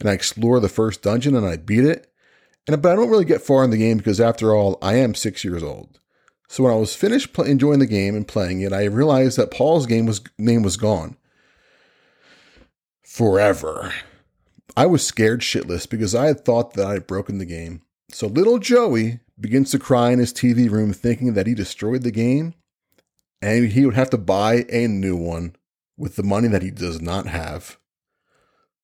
and 0.00 0.08
I 0.08 0.12
explore 0.12 0.60
the 0.60 0.68
first 0.68 1.02
dungeon 1.02 1.34
and 1.34 1.46
I 1.46 1.56
beat 1.56 1.84
it. 1.84 2.12
And 2.68 2.80
but 2.82 2.92
I 2.92 2.96
don't 2.96 3.10
really 3.10 3.24
get 3.24 3.42
far 3.42 3.64
in 3.64 3.70
the 3.70 3.78
game 3.78 3.98
because 3.98 4.20
after 4.20 4.54
all, 4.54 4.78
I 4.82 4.94
am 4.94 5.14
six 5.14 5.44
years 5.44 5.62
old. 5.62 6.00
So 6.48 6.64
when 6.64 6.72
I 6.72 6.76
was 6.76 6.94
finished 6.94 7.32
play, 7.32 7.50
enjoying 7.50 7.78
the 7.78 7.86
game 7.86 8.14
and 8.14 8.26
playing 8.26 8.60
it, 8.60 8.72
I 8.72 8.84
realized 8.84 9.36
that 9.38 9.50
Paul's 9.50 9.86
game 9.86 10.06
was 10.06 10.20
name 10.38 10.62
was 10.62 10.76
gone 10.76 11.16
forever. 13.02 13.92
I 14.76 14.86
was 14.86 15.06
scared 15.06 15.40
shitless 15.40 15.88
because 15.88 16.14
I 16.14 16.26
had 16.26 16.44
thought 16.44 16.74
that 16.74 16.86
I 16.86 16.92
had 16.94 17.06
broken 17.06 17.38
the 17.38 17.46
game. 17.46 17.82
So 18.10 18.26
little 18.26 18.58
Joey 18.58 19.20
begins 19.40 19.70
to 19.70 19.78
cry 19.78 20.10
in 20.10 20.18
his 20.18 20.32
TV 20.32 20.70
room, 20.70 20.92
thinking 20.92 21.34
that 21.34 21.46
he 21.46 21.54
destroyed 21.54 22.02
the 22.02 22.10
game 22.10 22.54
and 23.40 23.72
he 23.72 23.84
would 23.84 23.94
have 23.94 24.10
to 24.10 24.18
buy 24.18 24.64
a 24.70 24.86
new 24.86 25.16
one 25.16 25.56
with 25.96 26.16
the 26.16 26.22
money 26.22 26.48
that 26.48 26.62
he 26.62 26.70
does 26.70 27.00
not 27.00 27.26
have. 27.26 27.78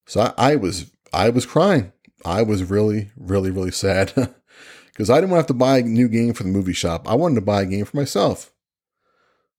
So 0.07 0.21
I, 0.21 0.53
I 0.53 0.57
was 0.57 0.91
I 1.13 1.31
was 1.31 1.47
crying. 1.47 1.93
I 2.25 2.43
was 2.43 2.65
really, 2.65 3.11
really, 3.17 3.51
really 3.51 3.71
sad 3.71 4.13
because 4.87 5.11
I 5.11 5.17
didn't 5.17 5.31
want 5.31 5.39
to 5.39 5.43
have 5.43 5.47
to 5.49 5.55
buy 5.55 5.79
a 5.79 5.83
new 5.83 6.09
game 6.09 6.35
for 6.35 6.45
the 6.45 6.49
movie 6.49 6.73
shop. 6.73 7.09
I 7.09 7.15
wanted 7.15 7.37
to 7.37 7.41
buy 7.41 7.63
a 7.63 7.67
game 7.67 7.85
for 7.85 7.97
myself. 7.97 8.53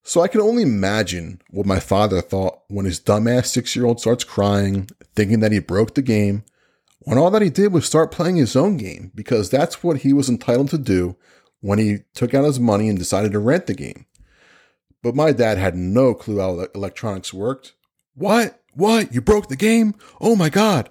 So 0.03 0.21
I 0.21 0.27
can 0.27 0.41
only 0.41 0.63
imagine 0.63 1.41
what 1.49 1.65
my 1.65 1.79
father 1.79 2.21
thought 2.21 2.59
when 2.67 2.85
his 2.85 2.99
dumbass 2.99 3.47
six 3.47 3.75
year 3.75 3.85
old 3.85 4.01
starts 4.01 4.23
crying, 4.23 4.89
thinking 5.15 5.39
that 5.39 5.53
he 5.53 5.59
broke 5.59 5.95
the 5.95 6.01
game, 6.01 6.43
when 6.99 7.17
all 7.17 7.31
that 7.31 7.41
he 7.41 7.49
did 7.49 7.71
was 7.71 7.85
start 7.85 8.11
playing 8.11 8.35
his 8.35 8.55
own 8.55 8.77
game 8.77 9.11
because 9.15 9.49
that's 9.49 9.83
what 9.83 9.97
he 9.97 10.13
was 10.13 10.29
entitled 10.29 10.69
to 10.69 10.77
do 10.77 11.15
when 11.61 11.79
he 11.79 11.99
took 12.13 12.33
out 12.33 12.45
his 12.45 12.59
money 12.59 12.89
and 12.89 12.99
decided 12.99 13.31
to 13.31 13.39
rent 13.39 13.67
the 13.67 13.73
game. 13.73 14.05
But 15.03 15.15
my 15.15 15.31
dad 15.31 15.59
had 15.59 15.75
no 15.75 16.15
clue 16.15 16.39
how 16.39 16.65
electronics 16.73 17.33
worked. 17.33 17.73
What? 18.15 18.61
What? 18.73 19.13
You 19.13 19.21
broke 19.21 19.49
the 19.49 19.55
game? 19.55 19.93
Oh 20.19 20.35
my 20.35 20.49
God. 20.49 20.89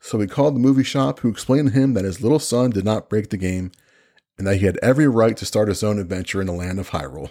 So 0.00 0.18
he 0.20 0.26
called 0.26 0.54
the 0.54 0.60
movie 0.60 0.84
shop, 0.84 1.20
who 1.20 1.28
explained 1.28 1.68
to 1.68 1.74
him 1.74 1.94
that 1.94 2.04
his 2.04 2.22
little 2.22 2.38
son 2.38 2.70
did 2.70 2.84
not 2.84 3.10
break 3.10 3.28
the 3.28 3.36
game 3.36 3.70
and 4.38 4.46
that 4.46 4.56
he 4.56 4.66
had 4.66 4.78
every 4.82 5.06
right 5.06 5.36
to 5.36 5.44
start 5.44 5.68
his 5.68 5.84
own 5.84 5.98
adventure 5.98 6.40
in 6.40 6.46
the 6.46 6.52
land 6.52 6.80
of 6.80 6.90
Hyrule. 6.90 7.30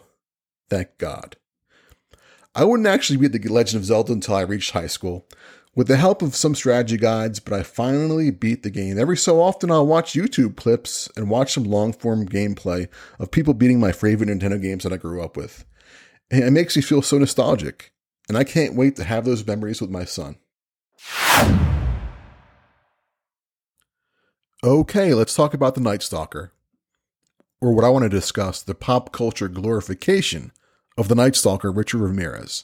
Thank 0.69 0.97
God. 0.97 1.35
I 2.53 2.65
wouldn't 2.65 2.87
actually 2.87 3.17
beat 3.17 3.31
The 3.31 3.49
Legend 3.49 3.81
of 3.81 3.85
Zelda 3.85 4.13
until 4.13 4.35
I 4.35 4.41
reached 4.41 4.71
high 4.71 4.87
school, 4.87 5.25
with 5.73 5.87
the 5.87 5.95
help 5.95 6.21
of 6.21 6.35
some 6.35 6.53
strategy 6.53 6.97
guides, 6.97 7.39
but 7.39 7.53
I 7.53 7.63
finally 7.63 8.29
beat 8.29 8.63
the 8.63 8.69
game. 8.69 8.99
Every 8.99 9.15
so 9.15 9.41
often, 9.41 9.71
I'll 9.71 9.87
watch 9.87 10.13
YouTube 10.13 10.57
clips 10.57 11.09
and 11.15 11.29
watch 11.29 11.53
some 11.53 11.63
long 11.63 11.93
form 11.93 12.27
gameplay 12.27 12.89
of 13.19 13.31
people 13.31 13.53
beating 13.53 13.79
my 13.79 13.93
favorite 13.93 14.29
Nintendo 14.29 14.61
games 14.61 14.83
that 14.83 14.91
I 14.91 14.97
grew 14.97 15.23
up 15.23 15.37
with. 15.37 15.65
And 16.31 16.43
it 16.45 16.51
makes 16.51 16.77
me 16.77 16.81
feel 16.81 17.01
so 17.01 17.17
nostalgic, 17.17 17.91
and 18.29 18.37
I 18.37 18.45
can't 18.45 18.75
wait 18.75 18.95
to 18.95 19.03
have 19.03 19.25
those 19.25 19.45
memories 19.45 19.81
with 19.81 19.89
my 19.89 20.05
son. 20.05 20.37
Okay, 24.63 25.13
let's 25.13 25.35
talk 25.35 25.53
about 25.53 25.75
The 25.75 25.81
Night 25.81 26.01
Stalker. 26.01 26.53
Or 27.59 27.73
what 27.73 27.83
I 27.83 27.89
want 27.89 28.03
to 28.03 28.09
discuss 28.09 28.63
the 28.63 28.73
pop 28.73 29.11
culture 29.11 29.49
glorification 29.49 30.53
of 30.97 31.09
the 31.09 31.15
Night 31.15 31.35
Stalker, 31.35 31.69
Richard 31.69 31.99
Ramirez. 31.99 32.63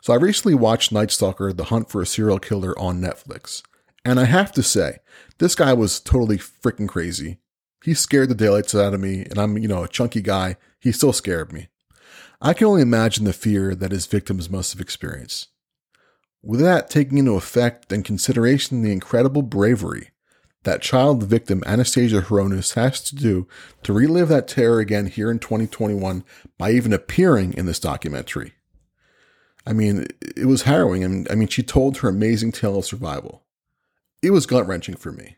So 0.00 0.14
I 0.14 0.16
recently 0.16 0.54
watched 0.54 0.90
Night 0.90 1.10
Stalker 1.10 1.52
The 1.52 1.64
Hunt 1.64 1.90
for 1.90 2.00
a 2.00 2.06
Serial 2.06 2.38
Killer 2.38 2.76
on 2.78 3.02
Netflix. 3.02 3.62
And 4.04 4.18
I 4.18 4.24
have 4.24 4.50
to 4.52 4.62
say, 4.62 4.98
this 5.38 5.54
guy 5.54 5.74
was 5.74 6.00
totally 6.00 6.38
freaking 6.38 6.88
crazy. 6.88 7.38
He 7.84 7.92
scared 7.94 8.30
the 8.30 8.34
daylights 8.34 8.74
out 8.74 8.94
of 8.94 9.00
me, 9.00 9.26
and 9.28 9.38
I'm, 9.38 9.58
you 9.58 9.68
know, 9.68 9.84
a 9.84 9.88
chunky 9.88 10.22
guy. 10.22 10.56
He 10.80 10.90
still 10.90 11.12
scared 11.12 11.52
me. 11.52 11.68
I 12.40 12.54
can 12.54 12.66
only 12.66 12.82
imagine 12.82 13.24
the 13.24 13.32
fear 13.32 13.74
that 13.74 13.92
his 13.92 14.06
victims 14.06 14.48
must 14.48 14.72
have 14.72 14.80
experienced. 14.80 15.48
With 16.42 16.60
that 16.60 16.88
taking 16.88 17.18
into 17.18 17.34
effect 17.34 17.92
and 17.92 18.04
consideration 18.04 18.82
the 18.82 18.92
incredible 18.92 19.42
bravery 19.42 20.10
that 20.64 20.82
child 20.82 21.22
victim 21.22 21.62
Anastasia 21.66 22.20
Hronis 22.20 22.74
has 22.74 23.00
to 23.04 23.14
do 23.14 23.46
to 23.82 23.92
relive 23.92 24.28
that 24.28 24.48
terror 24.48 24.80
again 24.80 25.06
here 25.06 25.30
in 25.30 25.38
2021 25.38 26.24
by 26.58 26.72
even 26.72 26.92
appearing 26.92 27.54
in 27.54 27.66
this 27.66 27.80
documentary. 27.80 28.52
I 29.66 29.72
mean, 29.72 30.06
it 30.36 30.46
was 30.46 30.62
harrowing. 30.62 31.04
and 31.04 31.28
I 31.30 31.34
mean, 31.34 31.48
she 31.48 31.62
told 31.62 31.98
her 31.98 32.08
amazing 32.08 32.52
tale 32.52 32.78
of 32.78 32.84
survival. 32.84 33.44
It 34.22 34.30
was 34.30 34.46
gut 34.46 34.66
wrenching 34.66 34.96
for 34.96 35.12
me. 35.12 35.36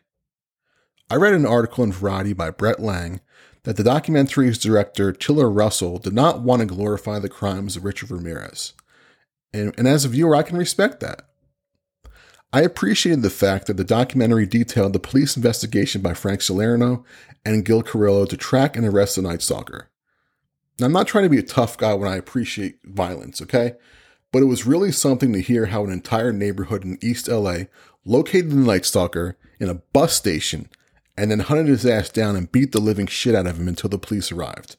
I 1.09 1.15
read 1.15 1.33
an 1.33 1.45
article 1.45 1.83
in 1.83 1.91
Variety 1.91 2.33
by 2.33 2.49
Brent 2.49 2.79
Lang 2.79 3.21
that 3.63 3.77
the 3.77 3.83
documentary's 3.83 4.57
director, 4.57 5.11
Tiller 5.11 5.49
Russell, 5.49 5.99
did 5.99 6.13
not 6.13 6.41
want 6.41 6.61
to 6.61 6.65
glorify 6.65 7.19
the 7.19 7.29
crimes 7.29 7.75
of 7.75 7.85
Richard 7.85 8.09
Ramirez. 8.09 8.73
And, 9.53 9.73
and 9.77 9.87
as 9.87 10.05
a 10.05 10.09
viewer, 10.09 10.35
I 10.35 10.43
can 10.43 10.57
respect 10.57 10.99
that. 11.01 11.27
I 12.53 12.61
appreciated 12.61 13.21
the 13.21 13.29
fact 13.29 13.67
that 13.67 13.77
the 13.77 13.83
documentary 13.83 14.45
detailed 14.45 14.93
the 14.93 14.99
police 14.99 15.37
investigation 15.37 16.01
by 16.01 16.13
Frank 16.13 16.41
Salerno 16.41 17.05
and 17.45 17.63
Gil 17.63 17.81
Carrillo 17.81 18.25
to 18.25 18.35
track 18.35 18.75
and 18.75 18.85
arrest 18.85 19.15
the 19.15 19.21
Night 19.21 19.41
Stalker. 19.41 19.89
Now, 20.79 20.87
I'm 20.87 20.93
not 20.93 21.07
trying 21.07 21.23
to 21.25 21.29
be 21.29 21.37
a 21.37 21.43
tough 21.43 21.77
guy 21.77 21.93
when 21.93 22.11
I 22.11 22.17
appreciate 22.17 22.79
violence, 22.83 23.41
okay? 23.41 23.73
But 24.31 24.41
it 24.41 24.47
was 24.47 24.65
really 24.65 24.91
something 24.91 25.31
to 25.33 25.41
hear 25.41 25.67
how 25.67 25.83
an 25.85 25.91
entire 25.91 26.33
neighborhood 26.33 26.83
in 26.83 26.97
East 27.01 27.27
LA 27.27 27.65
located 28.03 28.51
the 28.51 28.55
Night 28.55 28.85
Stalker 28.85 29.37
in 29.59 29.69
a 29.69 29.75
bus 29.75 30.13
station 30.13 30.69
and 31.17 31.31
then 31.31 31.39
hunted 31.39 31.67
his 31.67 31.85
ass 31.85 32.09
down 32.09 32.35
and 32.35 32.51
beat 32.51 32.71
the 32.71 32.79
living 32.79 33.07
shit 33.07 33.35
out 33.35 33.47
of 33.47 33.59
him 33.59 33.67
until 33.67 33.89
the 33.89 33.97
police 33.97 34.31
arrived. 34.31 34.77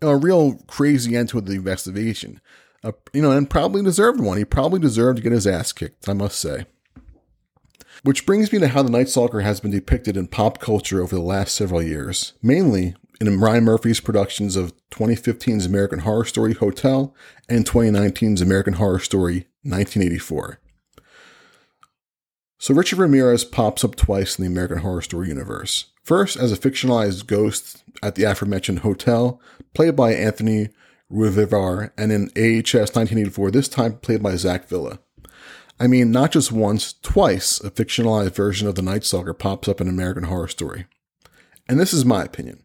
A 0.00 0.16
real 0.16 0.56
crazy 0.66 1.16
end 1.16 1.28
to 1.30 1.40
the 1.40 1.54
investigation. 1.54 2.40
Uh, 2.84 2.92
you 3.12 3.22
know, 3.22 3.30
and 3.30 3.48
probably 3.48 3.82
deserved 3.82 4.20
one. 4.20 4.38
He 4.38 4.44
probably 4.44 4.80
deserved 4.80 5.18
to 5.18 5.22
get 5.22 5.32
his 5.32 5.46
ass 5.46 5.72
kicked, 5.72 6.08
I 6.08 6.14
must 6.14 6.40
say. 6.40 6.66
Which 8.02 8.26
brings 8.26 8.52
me 8.52 8.58
to 8.58 8.68
how 8.68 8.82
the 8.82 8.90
Night 8.90 9.08
Stalker 9.08 9.40
has 9.40 9.60
been 9.60 9.70
depicted 9.70 10.16
in 10.16 10.26
pop 10.26 10.58
culture 10.58 11.00
over 11.00 11.14
the 11.14 11.22
last 11.22 11.54
several 11.54 11.82
years, 11.82 12.32
mainly 12.42 12.96
in 13.20 13.38
Ryan 13.38 13.64
Murphy's 13.64 14.00
productions 14.00 14.56
of 14.56 14.72
2015's 14.90 15.66
American 15.66 16.00
Horror 16.00 16.24
Story 16.24 16.54
Hotel 16.54 17.14
and 17.48 17.64
2019's 17.64 18.40
American 18.40 18.74
Horror 18.74 18.98
Story 18.98 19.46
1984. 19.62 20.58
So 22.62 22.72
Richard 22.72 23.00
Ramirez 23.00 23.44
pops 23.44 23.82
up 23.82 23.96
twice 23.96 24.38
in 24.38 24.44
the 24.44 24.48
American 24.48 24.78
Horror 24.78 25.02
Story 25.02 25.26
universe. 25.26 25.86
First 26.04 26.36
as 26.36 26.52
a 26.52 26.56
fictionalized 26.56 27.26
ghost 27.26 27.82
at 28.04 28.14
the 28.14 28.22
aforementioned 28.22 28.78
hotel, 28.78 29.40
played 29.74 29.96
by 29.96 30.14
Anthony 30.14 30.68
Ruivivar, 31.10 31.90
and 31.98 32.12
in 32.12 32.28
AHS 32.36 32.94
1984, 32.94 33.50
this 33.50 33.66
time 33.66 33.94
played 33.94 34.22
by 34.22 34.36
Zach 34.36 34.68
Villa. 34.68 35.00
I 35.80 35.88
mean, 35.88 36.12
not 36.12 36.30
just 36.30 36.52
once, 36.52 36.92
twice, 36.92 37.58
a 37.64 37.68
fictionalized 37.68 38.36
version 38.36 38.68
of 38.68 38.76
the 38.76 38.82
Night 38.82 39.02
Stalker 39.02 39.34
pops 39.34 39.66
up 39.66 39.80
in 39.80 39.88
American 39.88 40.22
Horror 40.22 40.46
Story. 40.46 40.86
And 41.68 41.80
this 41.80 41.92
is 41.92 42.04
my 42.04 42.22
opinion. 42.22 42.62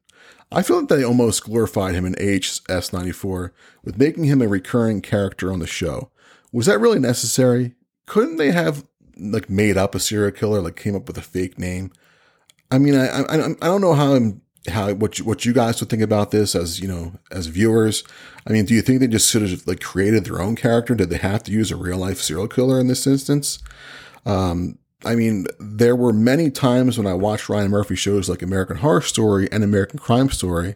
I 0.51 0.61
feel 0.61 0.79
that 0.81 0.95
they 0.95 1.03
almost 1.03 1.45
glorified 1.45 1.95
him 1.95 2.05
in 2.05 2.13
AHS 2.21 2.93
94 2.93 3.51
with 3.83 3.97
making 3.97 4.25
him 4.25 4.43
a 4.43 4.47
recurring 4.47 5.01
character 5.01 5.51
on 5.51 5.57
the 5.57 5.65
show. 5.65 6.11
Was 6.51 6.67
that 6.67 6.79
really 6.79 6.99
necessary? 6.99 7.73
Couldn't 8.05 8.37
they 8.37 8.51
have 8.51 8.85
like 9.19 9.49
made 9.49 9.77
up 9.77 9.95
a 9.95 9.99
serial 9.99 10.31
killer, 10.31 10.61
like 10.61 10.75
came 10.75 10.95
up 10.95 11.07
with 11.07 11.17
a 11.17 11.21
fake 11.21 11.57
name. 11.57 11.91
I 12.71 12.77
mean, 12.77 12.95
I 12.95 13.07
I, 13.07 13.45
I 13.45 13.65
don't 13.65 13.81
know 13.81 13.93
how 13.93 14.13
I'm 14.13 14.41
how 14.69 14.93
what 14.93 15.19
you, 15.19 15.25
what 15.25 15.45
you 15.45 15.53
guys 15.53 15.79
would 15.79 15.89
think 15.89 16.01
about 16.01 16.31
this 16.31 16.55
as 16.55 16.79
you 16.79 16.87
know 16.87 17.13
as 17.31 17.47
viewers. 17.47 18.03
I 18.45 18.51
mean, 18.51 18.65
do 18.65 18.73
you 18.73 18.81
think 18.81 18.99
they 18.99 19.07
just 19.07 19.29
sort 19.29 19.43
of 19.43 19.65
like 19.67 19.81
created 19.81 20.25
their 20.25 20.41
own 20.41 20.55
character? 20.55 20.95
Did 20.95 21.09
they 21.09 21.17
have 21.17 21.43
to 21.43 21.51
use 21.51 21.71
a 21.71 21.75
real 21.75 21.97
life 21.97 22.21
serial 22.21 22.47
killer 22.47 22.79
in 22.79 22.87
this 22.87 23.07
instance? 23.07 23.59
Um, 24.25 24.77
I 25.05 25.15
mean, 25.15 25.45
there 25.59 25.95
were 25.95 26.13
many 26.13 26.49
times 26.49 26.97
when 26.97 27.07
I 27.07 27.13
watched 27.13 27.49
Ryan 27.49 27.71
Murphy 27.71 27.95
shows 27.95 28.29
like 28.29 28.41
American 28.41 28.77
Horror 28.77 29.01
Story 29.01 29.47
and 29.51 29.63
American 29.63 29.99
Crime 29.99 30.29
Story, 30.29 30.75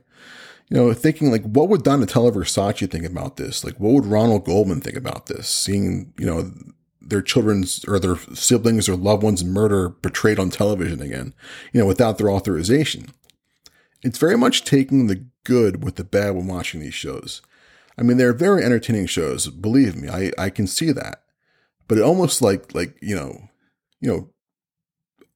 you 0.69 0.77
know, 0.77 0.93
thinking 0.93 1.31
like, 1.31 1.43
what 1.43 1.69
would 1.69 1.81
Donatella 1.81 2.31
Versace 2.31 2.89
think 2.89 3.05
about 3.05 3.37
this? 3.37 3.63
Like, 3.63 3.79
what 3.79 3.93
would 3.93 4.05
Ronald 4.05 4.45
Goldman 4.45 4.79
think 4.79 4.95
about 4.95 5.25
this? 5.25 5.49
Seeing, 5.49 6.13
you 6.19 6.25
know, 6.25 6.51
their 7.11 7.21
children's 7.21 7.85
or 7.85 7.99
their 7.99 8.15
siblings 8.33 8.89
or 8.89 8.95
loved 8.95 9.21
ones 9.21 9.43
murder 9.43 9.89
portrayed 9.89 10.39
on 10.39 10.49
television 10.49 11.01
again, 11.01 11.33
you 11.71 11.79
know, 11.79 11.85
without 11.85 12.17
their 12.17 12.31
authorization. 12.31 13.07
It's 14.01 14.17
very 14.17 14.37
much 14.37 14.63
taking 14.63 15.05
the 15.05 15.25
good 15.43 15.83
with 15.83 15.97
the 15.97 16.03
bad 16.03 16.35
when 16.35 16.47
watching 16.47 16.79
these 16.79 16.93
shows. 16.93 17.41
I 17.97 18.03
mean, 18.03 18.17
they're 18.17 18.33
very 18.33 18.63
entertaining 18.63 19.05
shows. 19.07 19.47
Believe 19.47 19.95
me, 19.95 20.09
I, 20.09 20.31
I 20.37 20.49
can 20.49 20.65
see 20.65 20.91
that. 20.93 21.23
But 21.87 21.97
it 21.97 22.03
almost 22.03 22.41
like, 22.41 22.73
like, 22.73 22.97
you 23.01 23.15
know, 23.15 23.49
you 23.99 24.09
know, 24.09 24.29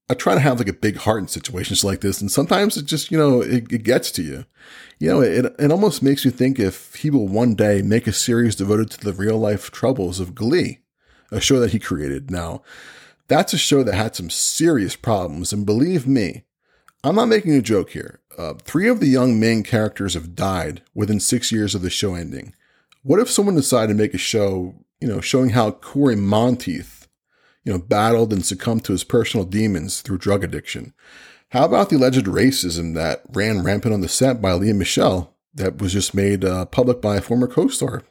I 0.09 0.13
try 0.13 0.35
to 0.35 0.39
have 0.39 0.59
like 0.59 0.69
a 0.69 0.73
big 0.73 0.97
heart 0.97 1.21
in 1.21 1.27
situations 1.27 1.83
like 1.83 2.01
this, 2.01 2.21
and 2.21 2.31
sometimes 2.31 2.77
it 2.77 2.85
just, 2.85 3.11
you 3.11 3.17
know, 3.17 3.41
it, 3.41 3.71
it 3.71 3.83
gets 3.83 4.11
to 4.11 4.23
you. 4.23 4.45
You 4.99 5.09
know, 5.09 5.21
it, 5.21 5.53
it 5.59 5.71
almost 5.71 6.01
makes 6.01 6.23
you 6.23 6.31
think 6.31 6.57
if 6.57 6.95
he 6.95 7.09
will 7.09 7.27
one 7.27 7.55
day 7.55 7.81
make 7.81 8.07
a 8.07 8.13
series 8.13 8.55
devoted 8.55 8.89
to 8.91 9.03
the 9.03 9.13
real 9.13 9.37
life 9.37 9.71
troubles 9.71 10.19
of 10.19 10.35
Glee, 10.35 10.79
a 11.31 11.41
show 11.41 11.59
that 11.59 11.71
he 11.71 11.79
created. 11.79 12.31
Now, 12.31 12.61
that's 13.27 13.53
a 13.53 13.57
show 13.57 13.83
that 13.83 13.95
had 13.95 14.15
some 14.15 14.29
serious 14.29 14.95
problems, 14.95 15.51
and 15.51 15.65
believe 15.65 16.07
me, 16.07 16.43
I'm 17.03 17.15
not 17.15 17.25
making 17.25 17.53
a 17.53 17.61
joke 17.61 17.91
here. 17.91 18.19
Uh, 18.37 18.53
three 18.53 18.87
of 18.87 18.99
the 18.99 19.07
young 19.07 19.39
main 19.39 19.63
characters 19.63 20.13
have 20.13 20.35
died 20.35 20.81
within 20.93 21.19
six 21.19 21.51
years 21.51 21.75
of 21.75 21.81
the 21.81 21.89
show 21.89 22.15
ending. 22.15 22.53
What 23.03 23.19
if 23.19 23.29
someone 23.29 23.55
decided 23.55 23.93
to 23.93 24.01
make 24.01 24.13
a 24.13 24.19
show, 24.19 24.75
you 24.99 25.07
know, 25.07 25.21
showing 25.21 25.51
how 25.51 25.71
Cory 25.71 26.15
Monteith 26.15 26.95
you 27.65 27.73
know, 27.73 27.79
battled 27.79 28.31
and 28.31 28.45
succumbed 28.45 28.85
to 28.85 28.91
his 28.93 29.03
personal 29.03 29.45
demons 29.45 30.01
through 30.01 30.19
drug 30.19 30.43
addiction. 30.43 30.93
How 31.49 31.65
about 31.65 31.89
the 31.89 31.97
alleged 31.97 32.27
racism 32.27 32.93
that 32.93 33.23
ran 33.33 33.63
rampant 33.63 33.93
on 33.93 34.01
the 34.01 34.07
set 34.07 34.41
by 34.41 34.53
Lea 34.53 34.73
Michele 34.73 35.35
that 35.53 35.79
was 35.79 35.93
just 35.93 36.13
made 36.13 36.45
uh, 36.45 36.65
public 36.65 37.01
by 37.01 37.17
a 37.17 37.21
former 37.21 37.47
co-star? 37.47 38.03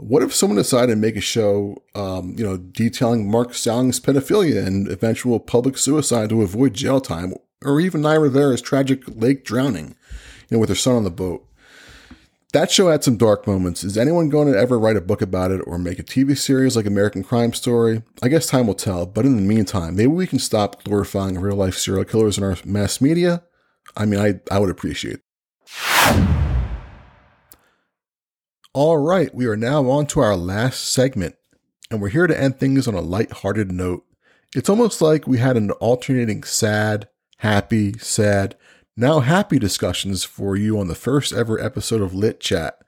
What 0.00 0.22
if 0.22 0.32
someone 0.32 0.56
decided 0.56 0.92
to 0.92 0.96
make 0.96 1.16
a 1.16 1.20
show, 1.20 1.82
um, 1.96 2.34
you 2.38 2.44
know, 2.44 2.56
detailing 2.56 3.28
Mark 3.28 3.52
Salling's 3.52 3.98
pedophilia 3.98 4.64
and 4.64 4.86
eventual 4.86 5.40
public 5.40 5.76
suicide 5.76 6.28
to 6.28 6.42
avoid 6.42 6.74
jail 6.74 7.00
time, 7.00 7.34
or 7.64 7.80
even 7.80 8.02
Naya 8.02 8.20
Rivera's 8.20 8.62
tragic 8.62 9.02
lake 9.08 9.44
drowning, 9.44 9.96
you 10.48 10.56
know, 10.56 10.58
with 10.60 10.68
her 10.68 10.76
son 10.76 10.94
on 10.94 11.02
the 11.02 11.10
boat? 11.10 11.44
that 12.52 12.70
show 12.70 12.88
had 12.88 13.04
some 13.04 13.16
dark 13.16 13.46
moments. 13.46 13.84
Is 13.84 13.98
anyone 13.98 14.30
going 14.30 14.50
to 14.50 14.58
ever 14.58 14.78
write 14.78 14.96
a 14.96 15.02
book 15.02 15.20
about 15.20 15.50
it 15.50 15.60
or 15.66 15.78
make 15.78 15.98
a 15.98 16.02
TV 16.02 16.36
series 16.36 16.76
like 16.76 16.86
American 16.86 17.22
Crime 17.22 17.52
Story? 17.52 18.02
I 18.22 18.28
guess 18.28 18.46
time 18.46 18.66
will 18.66 18.74
tell, 18.74 19.04
but 19.04 19.26
in 19.26 19.36
the 19.36 19.42
meantime, 19.42 19.96
maybe 19.96 20.08
we 20.08 20.26
can 20.26 20.38
stop 20.38 20.82
glorifying 20.84 21.38
real 21.38 21.56
life 21.56 21.76
serial 21.76 22.04
killers 22.04 22.38
in 22.38 22.44
our 22.44 22.56
mass 22.64 23.00
media. 23.00 23.42
I 23.96 24.06
mean, 24.06 24.20
I, 24.20 24.40
I 24.50 24.58
would 24.58 24.70
appreciate. 24.70 25.20
All 28.80 28.98
right, 28.98 29.34
we 29.34 29.46
are 29.46 29.56
now 29.56 29.90
on 29.90 30.06
to 30.06 30.20
our 30.20 30.36
last 30.36 30.88
segment, 30.92 31.34
and 31.90 32.00
we're 32.00 32.10
here 32.10 32.28
to 32.28 32.40
end 32.40 32.60
things 32.60 32.86
on 32.86 32.94
a 32.94 33.00
light-hearted 33.00 33.72
note. 33.72 34.04
It's 34.54 34.68
almost 34.68 35.02
like 35.02 35.26
we 35.26 35.38
had 35.38 35.56
an 35.56 35.72
alternating 35.72 36.44
sad, 36.44 37.08
happy, 37.38 37.94
sad, 37.94 38.56
now 38.96 39.18
happy 39.18 39.58
discussions 39.58 40.22
for 40.22 40.54
you 40.54 40.78
on 40.78 40.86
the 40.86 40.94
first 40.94 41.32
ever 41.32 41.58
episode 41.58 42.00
of 42.00 42.14
Lit 42.14 42.38
Chat. 42.38 42.78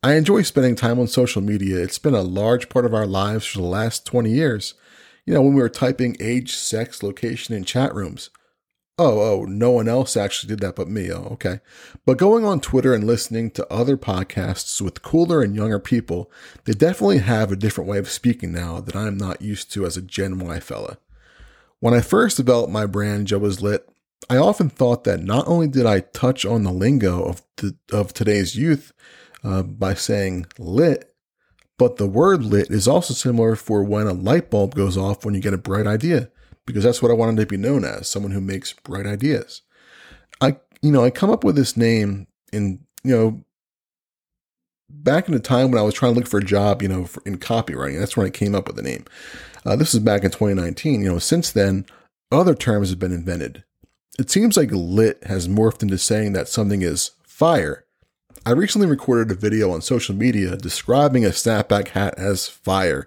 I 0.00 0.14
enjoy 0.14 0.42
spending 0.42 0.76
time 0.76 1.00
on 1.00 1.08
social 1.08 1.42
media. 1.42 1.82
It's 1.82 1.98
been 1.98 2.14
a 2.14 2.22
large 2.22 2.68
part 2.68 2.84
of 2.84 2.94
our 2.94 3.04
lives 3.04 3.46
for 3.46 3.58
the 3.58 3.64
last 3.64 4.06
20 4.06 4.30
years. 4.30 4.74
You 5.24 5.34
know, 5.34 5.42
when 5.42 5.54
we 5.54 5.60
were 5.60 5.68
typing 5.68 6.16
age, 6.20 6.54
sex, 6.54 7.02
location 7.02 7.52
in 7.52 7.64
chat 7.64 7.92
rooms. 7.92 8.30
Oh, 8.98 9.20
oh, 9.20 9.44
no 9.44 9.72
one 9.72 9.88
else 9.88 10.16
actually 10.16 10.48
did 10.48 10.60
that 10.60 10.74
but 10.74 10.88
me. 10.88 11.12
Oh, 11.12 11.28
okay. 11.32 11.60
But 12.06 12.16
going 12.16 12.46
on 12.46 12.60
Twitter 12.60 12.94
and 12.94 13.04
listening 13.04 13.50
to 13.50 13.70
other 13.70 13.98
podcasts 13.98 14.80
with 14.80 15.02
cooler 15.02 15.42
and 15.42 15.54
younger 15.54 15.78
people, 15.78 16.30
they 16.64 16.72
definitely 16.72 17.18
have 17.18 17.52
a 17.52 17.56
different 17.56 17.90
way 17.90 17.98
of 17.98 18.08
speaking 18.08 18.52
now 18.52 18.80
that 18.80 18.96
I'm 18.96 19.18
not 19.18 19.42
used 19.42 19.70
to 19.72 19.84
as 19.84 19.98
a 19.98 20.02
Gen 20.02 20.38
Y 20.38 20.60
fella. 20.60 20.96
When 21.78 21.92
I 21.92 22.00
first 22.00 22.38
developed 22.38 22.72
my 22.72 22.86
brand, 22.86 23.26
Joe 23.26 23.38
Was 23.38 23.60
Lit, 23.60 23.86
I 24.30 24.38
often 24.38 24.70
thought 24.70 25.04
that 25.04 25.22
not 25.22 25.46
only 25.46 25.68
did 25.68 25.84
I 25.84 26.00
touch 26.00 26.46
on 26.46 26.62
the 26.62 26.72
lingo 26.72 27.22
of 27.22 27.42
the, 27.56 27.76
of 27.92 28.14
today's 28.14 28.56
youth 28.56 28.94
uh, 29.44 29.62
by 29.62 29.92
saying 29.92 30.46
lit, 30.58 31.14
but 31.76 31.96
the 31.96 32.06
word 32.06 32.42
lit 32.42 32.70
is 32.70 32.88
also 32.88 33.12
similar 33.12 33.56
for 33.56 33.84
when 33.84 34.06
a 34.06 34.14
light 34.14 34.50
bulb 34.50 34.74
goes 34.74 34.96
off 34.96 35.24
when 35.24 35.34
you 35.34 35.40
get 35.40 35.52
a 35.52 35.58
bright 35.58 35.86
idea, 35.86 36.30
because 36.66 36.84
that's 36.84 37.00
what 37.00 37.10
I 37.10 37.14
wanted 37.14 37.40
to 37.40 37.46
be 37.46 37.56
known 37.56 37.84
as, 37.84 38.08
someone 38.08 38.32
who 38.32 38.40
makes 38.40 38.72
bright 38.72 39.06
ideas. 39.06 39.62
I, 40.40 40.56
you 40.82 40.90
know, 40.90 41.04
I 41.04 41.10
come 41.10 41.30
up 41.30 41.44
with 41.44 41.56
this 41.56 41.76
name 41.76 42.26
in, 42.52 42.80
you 43.02 43.16
know, 43.16 43.44
back 44.90 45.28
in 45.28 45.34
the 45.34 45.40
time 45.40 45.70
when 45.70 45.80
I 45.80 45.84
was 45.84 45.94
trying 45.94 46.12
to 46.12 46.18
look 46.18 46.28
for 46.28 46.38
a 46.38 46.44
job, 46.44 46.82
you 46.82 46.88
know, 46.88 47.04
for, 47.06 47.22
in 47.24 47.38
copywriting. 47.38 47.98
That's 47.98 48.16
when 48.16 48.26
I 48.26 48.30
came 48.30 48.54
up 48.54 48.66
with 48.66 48.76
the 48.76 48.82
name. 48.82 49.04
Uh, 49.64 49.76
this 49.76 49.94
is 49.94 50.00
back 50.00 50.24
in 50.24 50.30
2019. 50.30 51.00
You 51.00 51.12
know, 51.12 51.18
since 51.18 51.50
then, 51.50 51.86
other 52.30 52.54
terms 52.54 52.90
have 52.90 52.98
been 52.98 53.12
invented. 53.12 53.64
It 54.18 54.30
seems 54.30 54.56
like 54.56 54.70
lit 54.72 55.24
has 55.24 55.48
morphed 55.48 55.82
into 55.82 55.98
saying 55.98 56.32
that 56.32 56.48
something 56.48 56.82
is 56.82 57.12
fire. 57.22 57.85
I 58.44 58.50
recently 58.50 58.86
recorded 58.86 59.30
a 59.30 59.38
video 59.38 59.70
on 59.72 59.80
social 59.80 60.14
media 60.14 60.56
describing 60.56 61.24
a 61.24 61.30
snapback 61.30 61.88
hat 61.88 62.14
as 62.18 62.48
fire, 62.48 63.06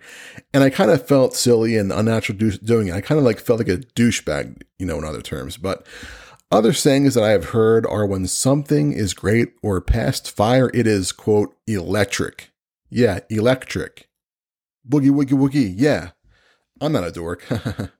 and 0.53 0.63
I 0.63 0.69
kind 0.69 0.91
of 0.91 1.07
felt 1.07 1.35
silly 1.35 1.77
and 1.77 1.91
unnatural 1.91 2.37
do- 2.37 2.57
doing 2.57 2.87
it. 2.87 2.93
I 2.93 3.01
kind 3.01 3.19
of 3.19 3.25
like 3.25 3.39
felt 3.39 3.59
like 3.59 3.69
a 3.69 3.77
douchebag, 3.77 4.63
you 4.77 4.85
know, 4.85 4.97
in 4.97 5.05
other 5.05 5.21
terms. 5.21 5.57
But 5.57 5.85
other 6.51 6.73
sayings 6.73 7.13
that 7.13 7.23
I 7.23 7.29
have 7.29 7.49
heard 7.49 7.85
are 7.85 8.05
when 8.05 8.27
something 8.27 8.93
is 8.93 9.13
great 9.13 9.53
or 9.61 9.79
past 9.81 10.31
fire, 10.31 10.71
it 10.73 10.87
is, 10.87 11.11
quote, 11.11 11.55
electric. 11.67 12.51
Yeah, 12.89 13.19
electric. 13.29 14.09
Boogie, 14.87 15.11
woogie, 15.11 15.37
woogie. 15.37 15.73
Yeah. 15.75 16.11
I'm 16.81 16.93
not 16.93 17.03
a 17.03 17.11
dork. 17.11 17.45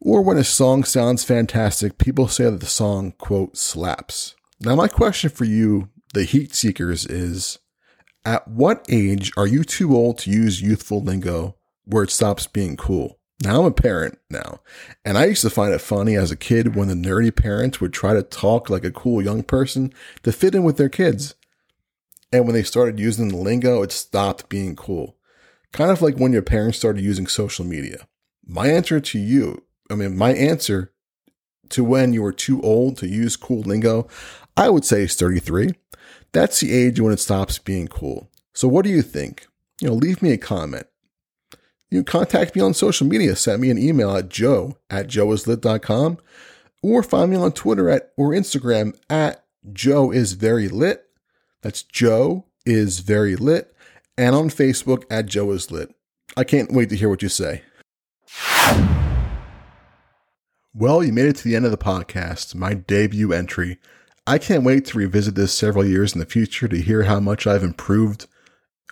Or 0.00 0.22
when 0.22 0.38
a 0.38 0.44
song 0.44 0.84
sounds 0.84 1.24
fantastic, 1.24 1.98
people 1.98 2.28
say 2.28 2.44
that 2.44 2.60
the 2.60 2.66
song, 2.66 3.12
quote, 3.18 3.56
slaps. 3.56 4.36
Now, 4.60 4.76
my 4.76 4.86
question 4.88 5.30
for 5.30 5.44
you, 5.44 5.88
the 6.14 6.24
heat 6.24 6.54
seekers, 6.54 7.06
is 7.06 7.58
at 8.24 8.48
what 8.48 8.84
age 8.88 9.32
are 9.36 9.46
you 9.46 9.64
too 9.64 9.96
old 9.96 10.18
to 10.18 10.30
use 10.30 10.62
youthful 10.62 11.02
lingo 11.02 11.56
where 11.84 12.04
it 12.04 12.10
stops 12.10 12.46
being 12.46 12.76
cool? 12.76 13.18
Now 13.42 13.60
I'm 13.60 13.66
a 13.66 13.70
parent 13.70 14.18
now, 14.28 14.60
and 15.04 15.16
I 15.16 15.26
used 15.26 15.42
to 15.42 15.50
find 15.50 15.72
it 15.72 15.80
funny 15.80 16.16
as 16.16 16.30
a 16.30 16.36
kid 16.36 16.74
when 16.74 16.88
the 16.88 16.94
nerdy 16.94 17.34
parents 17.34 17.80
would 17.80 17.92
try 17.92 18.14
to 18.14 18.22
talk 18.22 18.68
like 18.68 18.84
a 18.84 18.90
cool 18.90 19.22
young 19.22 19.44
person 19.44 19.92
to 20.24 20.32
fit 20.32 20.54
in 20.54 20.64
with 20.64 20.76
their 20.76 20.88
kids. 20.88 21.36
And 22.32 22.44
when 22.44 22.54
they 22.54 22.64
started 22.64 22.98
using 22.98 23.28
the 23.28 23.36
lingo, 23.36 23.82
it 23.82 23.92
stopped 23.92 24.48
being 24.48 24.74
cool. 24.74 25.16
Kind 25.72 25.90
of 25.90 26.02
like 26.02 26.16
when 26.16 26.32
your 26.32 26.42
parents 26.42 26.78
started 26.78 27.02
using 27.02 27.26
social 27.26 27.64
media. 27.64 28.08
My 28.44 28.68
answer 28.68 28.98
to 29.00 29.18
you 29.18 29.62
I 29.90 29.94
mean, 29.94 30.16
my 30.16 30.32
answer 30.34 30.92
to 31.70 31.84
when 31.84 32.12
you 32.12 32.22
were 32.22 32.32
too 32.32 32.60
old 32.62 32.96
to 32.98 33.08
use 33.08 33.36
cool 33.36 33.60
lingo, 33.60 34.08
I 34.56 34.68
would 34.68 34.84
say 34.84 35.02
is 35.02 35.16
33. 35.16 35.70
That's 36.32 36.60
the 36.60 36.72
age 36.72 37.00
when 37.00 37.12
it 37.12 37.20
stops 37.20 37.58
being 37.58 37.88
cool. 37.88 38.30
So 38.54 38.68
what 38.68 38.84
do 38.84 38.90
you 38.90 39.02
think? 39.02 39.46
You 39.80 39.88
know, 39.88 39.94
leave 39.94 40.22
me 40.22 40.32
a 40.32 40.38
comment. 40.38 40.86
You 41.90 42.04
contact 42.04 42.54
me 42.54 42.62
on 42.62 42.74
social 42.74 43.06
media. 43.06 43.34
Send 43.34 43.62
me 43.62 43.70
an 43.70 43.78
email 43.78 44.14
at 44.14 44.28
joe 44.28 44.76
at 44.90 45.06
joeislit.com 45.06 46.18
or 46.82 47.02
find 47.02 47.30
me 47.30 47.36
on 47.36 47.52
Twitter 47.52 47.88
at 47.88 48.12
or 48.16 48.30
Instagram 48.30 48.96
at 49.08 49.44
Joe 49.72 50.10
is 50.10 50.34
very 50.34 50.68
lit. 50.68 51.04
That's 51.62 51.82
Joe 51.82 52.46
is 52.66 53.00
very 53.00 53.36
lit. 53.36 53.74
And 54.16 54.34
on 54.34 54.50
Facebook 54.50 55.04
at 55.10 55.26
Joe 55.26 55.50
is 55.52 55.70
lit. 55.70 55.94
I 56.36 56.44
can't 56.44 56.72
wait 56.72 56.90
to 56.90 56.96
hear 56.96 57.08
what 57.08 57.22
you 57.22 57.28
say. 57.28 57.62
Well, 60.74 61.02
you 61.02 61.12
made 61.12 61.26
it 61.26 61.36
to 61.36 61.44
the 61.44 61.56
end 61.56 61.64
of 61.64 61.70
the 61.70 61.78
podcast, 61.78 62.54
my 62.54 62.74
debut 62.74 63.32
entry. 63.32 63.78
I 64.28 64.36
can't 64.36 64.62
wait 64.62 64.84
to 64.84 64.98
revisit 64.98 65.36
this 65.36 65.54
several 65.54 65.86
years 65.86 66.12
in 66.12 66.18
the 66.18 66.26
future 66.26 66.68
to 66.68 66.82
hear 66.82 67.04
how 67.04 67.18
much 67.18 67.46
I've 67.46 67.62
improved 67.62 68.26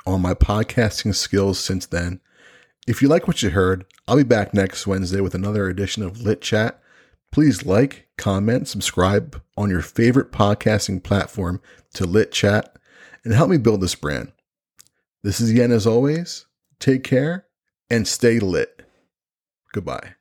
on 0.06 0.22
my 0.22 0.32
podcasting 0.32 1.14
skills 1.14 1.58
since 1.58 1.84
then. 1.84 2.20
If 2.88 3.02
you 3.02 3.08
like 3.08 3.28
what 3.28 3.42
you 3.42 3.50
heard, 3.50 3.84
I'll 4.08 4.16
be 4.16 4.22
back 4.22 4.54
next 4.54 4.86
Wednesday 4.86 5.20
with 5.20 5.34
another 5.34 5.68
edition 5.68 6.02
of 6.02 6.22
Lit 6.22 6.40
Chat. 6.40 6.80
Please 7.32 7.66
like, 7.66 8.08
comment, 8.16 8.66
subscribe 8.66 9.42
on 9.58 9.68
your 9.68 9.82
favorite 9.82 10.32
podcasting 10.32 11.02
platform 11.02 11.60
to 11.92 12.06
Lit 12.06 12.32
Chat 12.32 12.74
and 13.22 13.34
help 13.34 13.50
me 13.50 13.58
build 13.58 13.82
this 13.82 13.94
brand. 13.94 14.32
This 15.22 15.38
is 15.38 15.52
Yen 15.52 15.70
as 15.70 15.86
always. 15.86 16.46
Take 16.80 17.04
care 17.04 17.44
and 17.90 18.08
stay 18.08 18.38
lit. 18.38 18.86
Goodbye. 19.74 20.15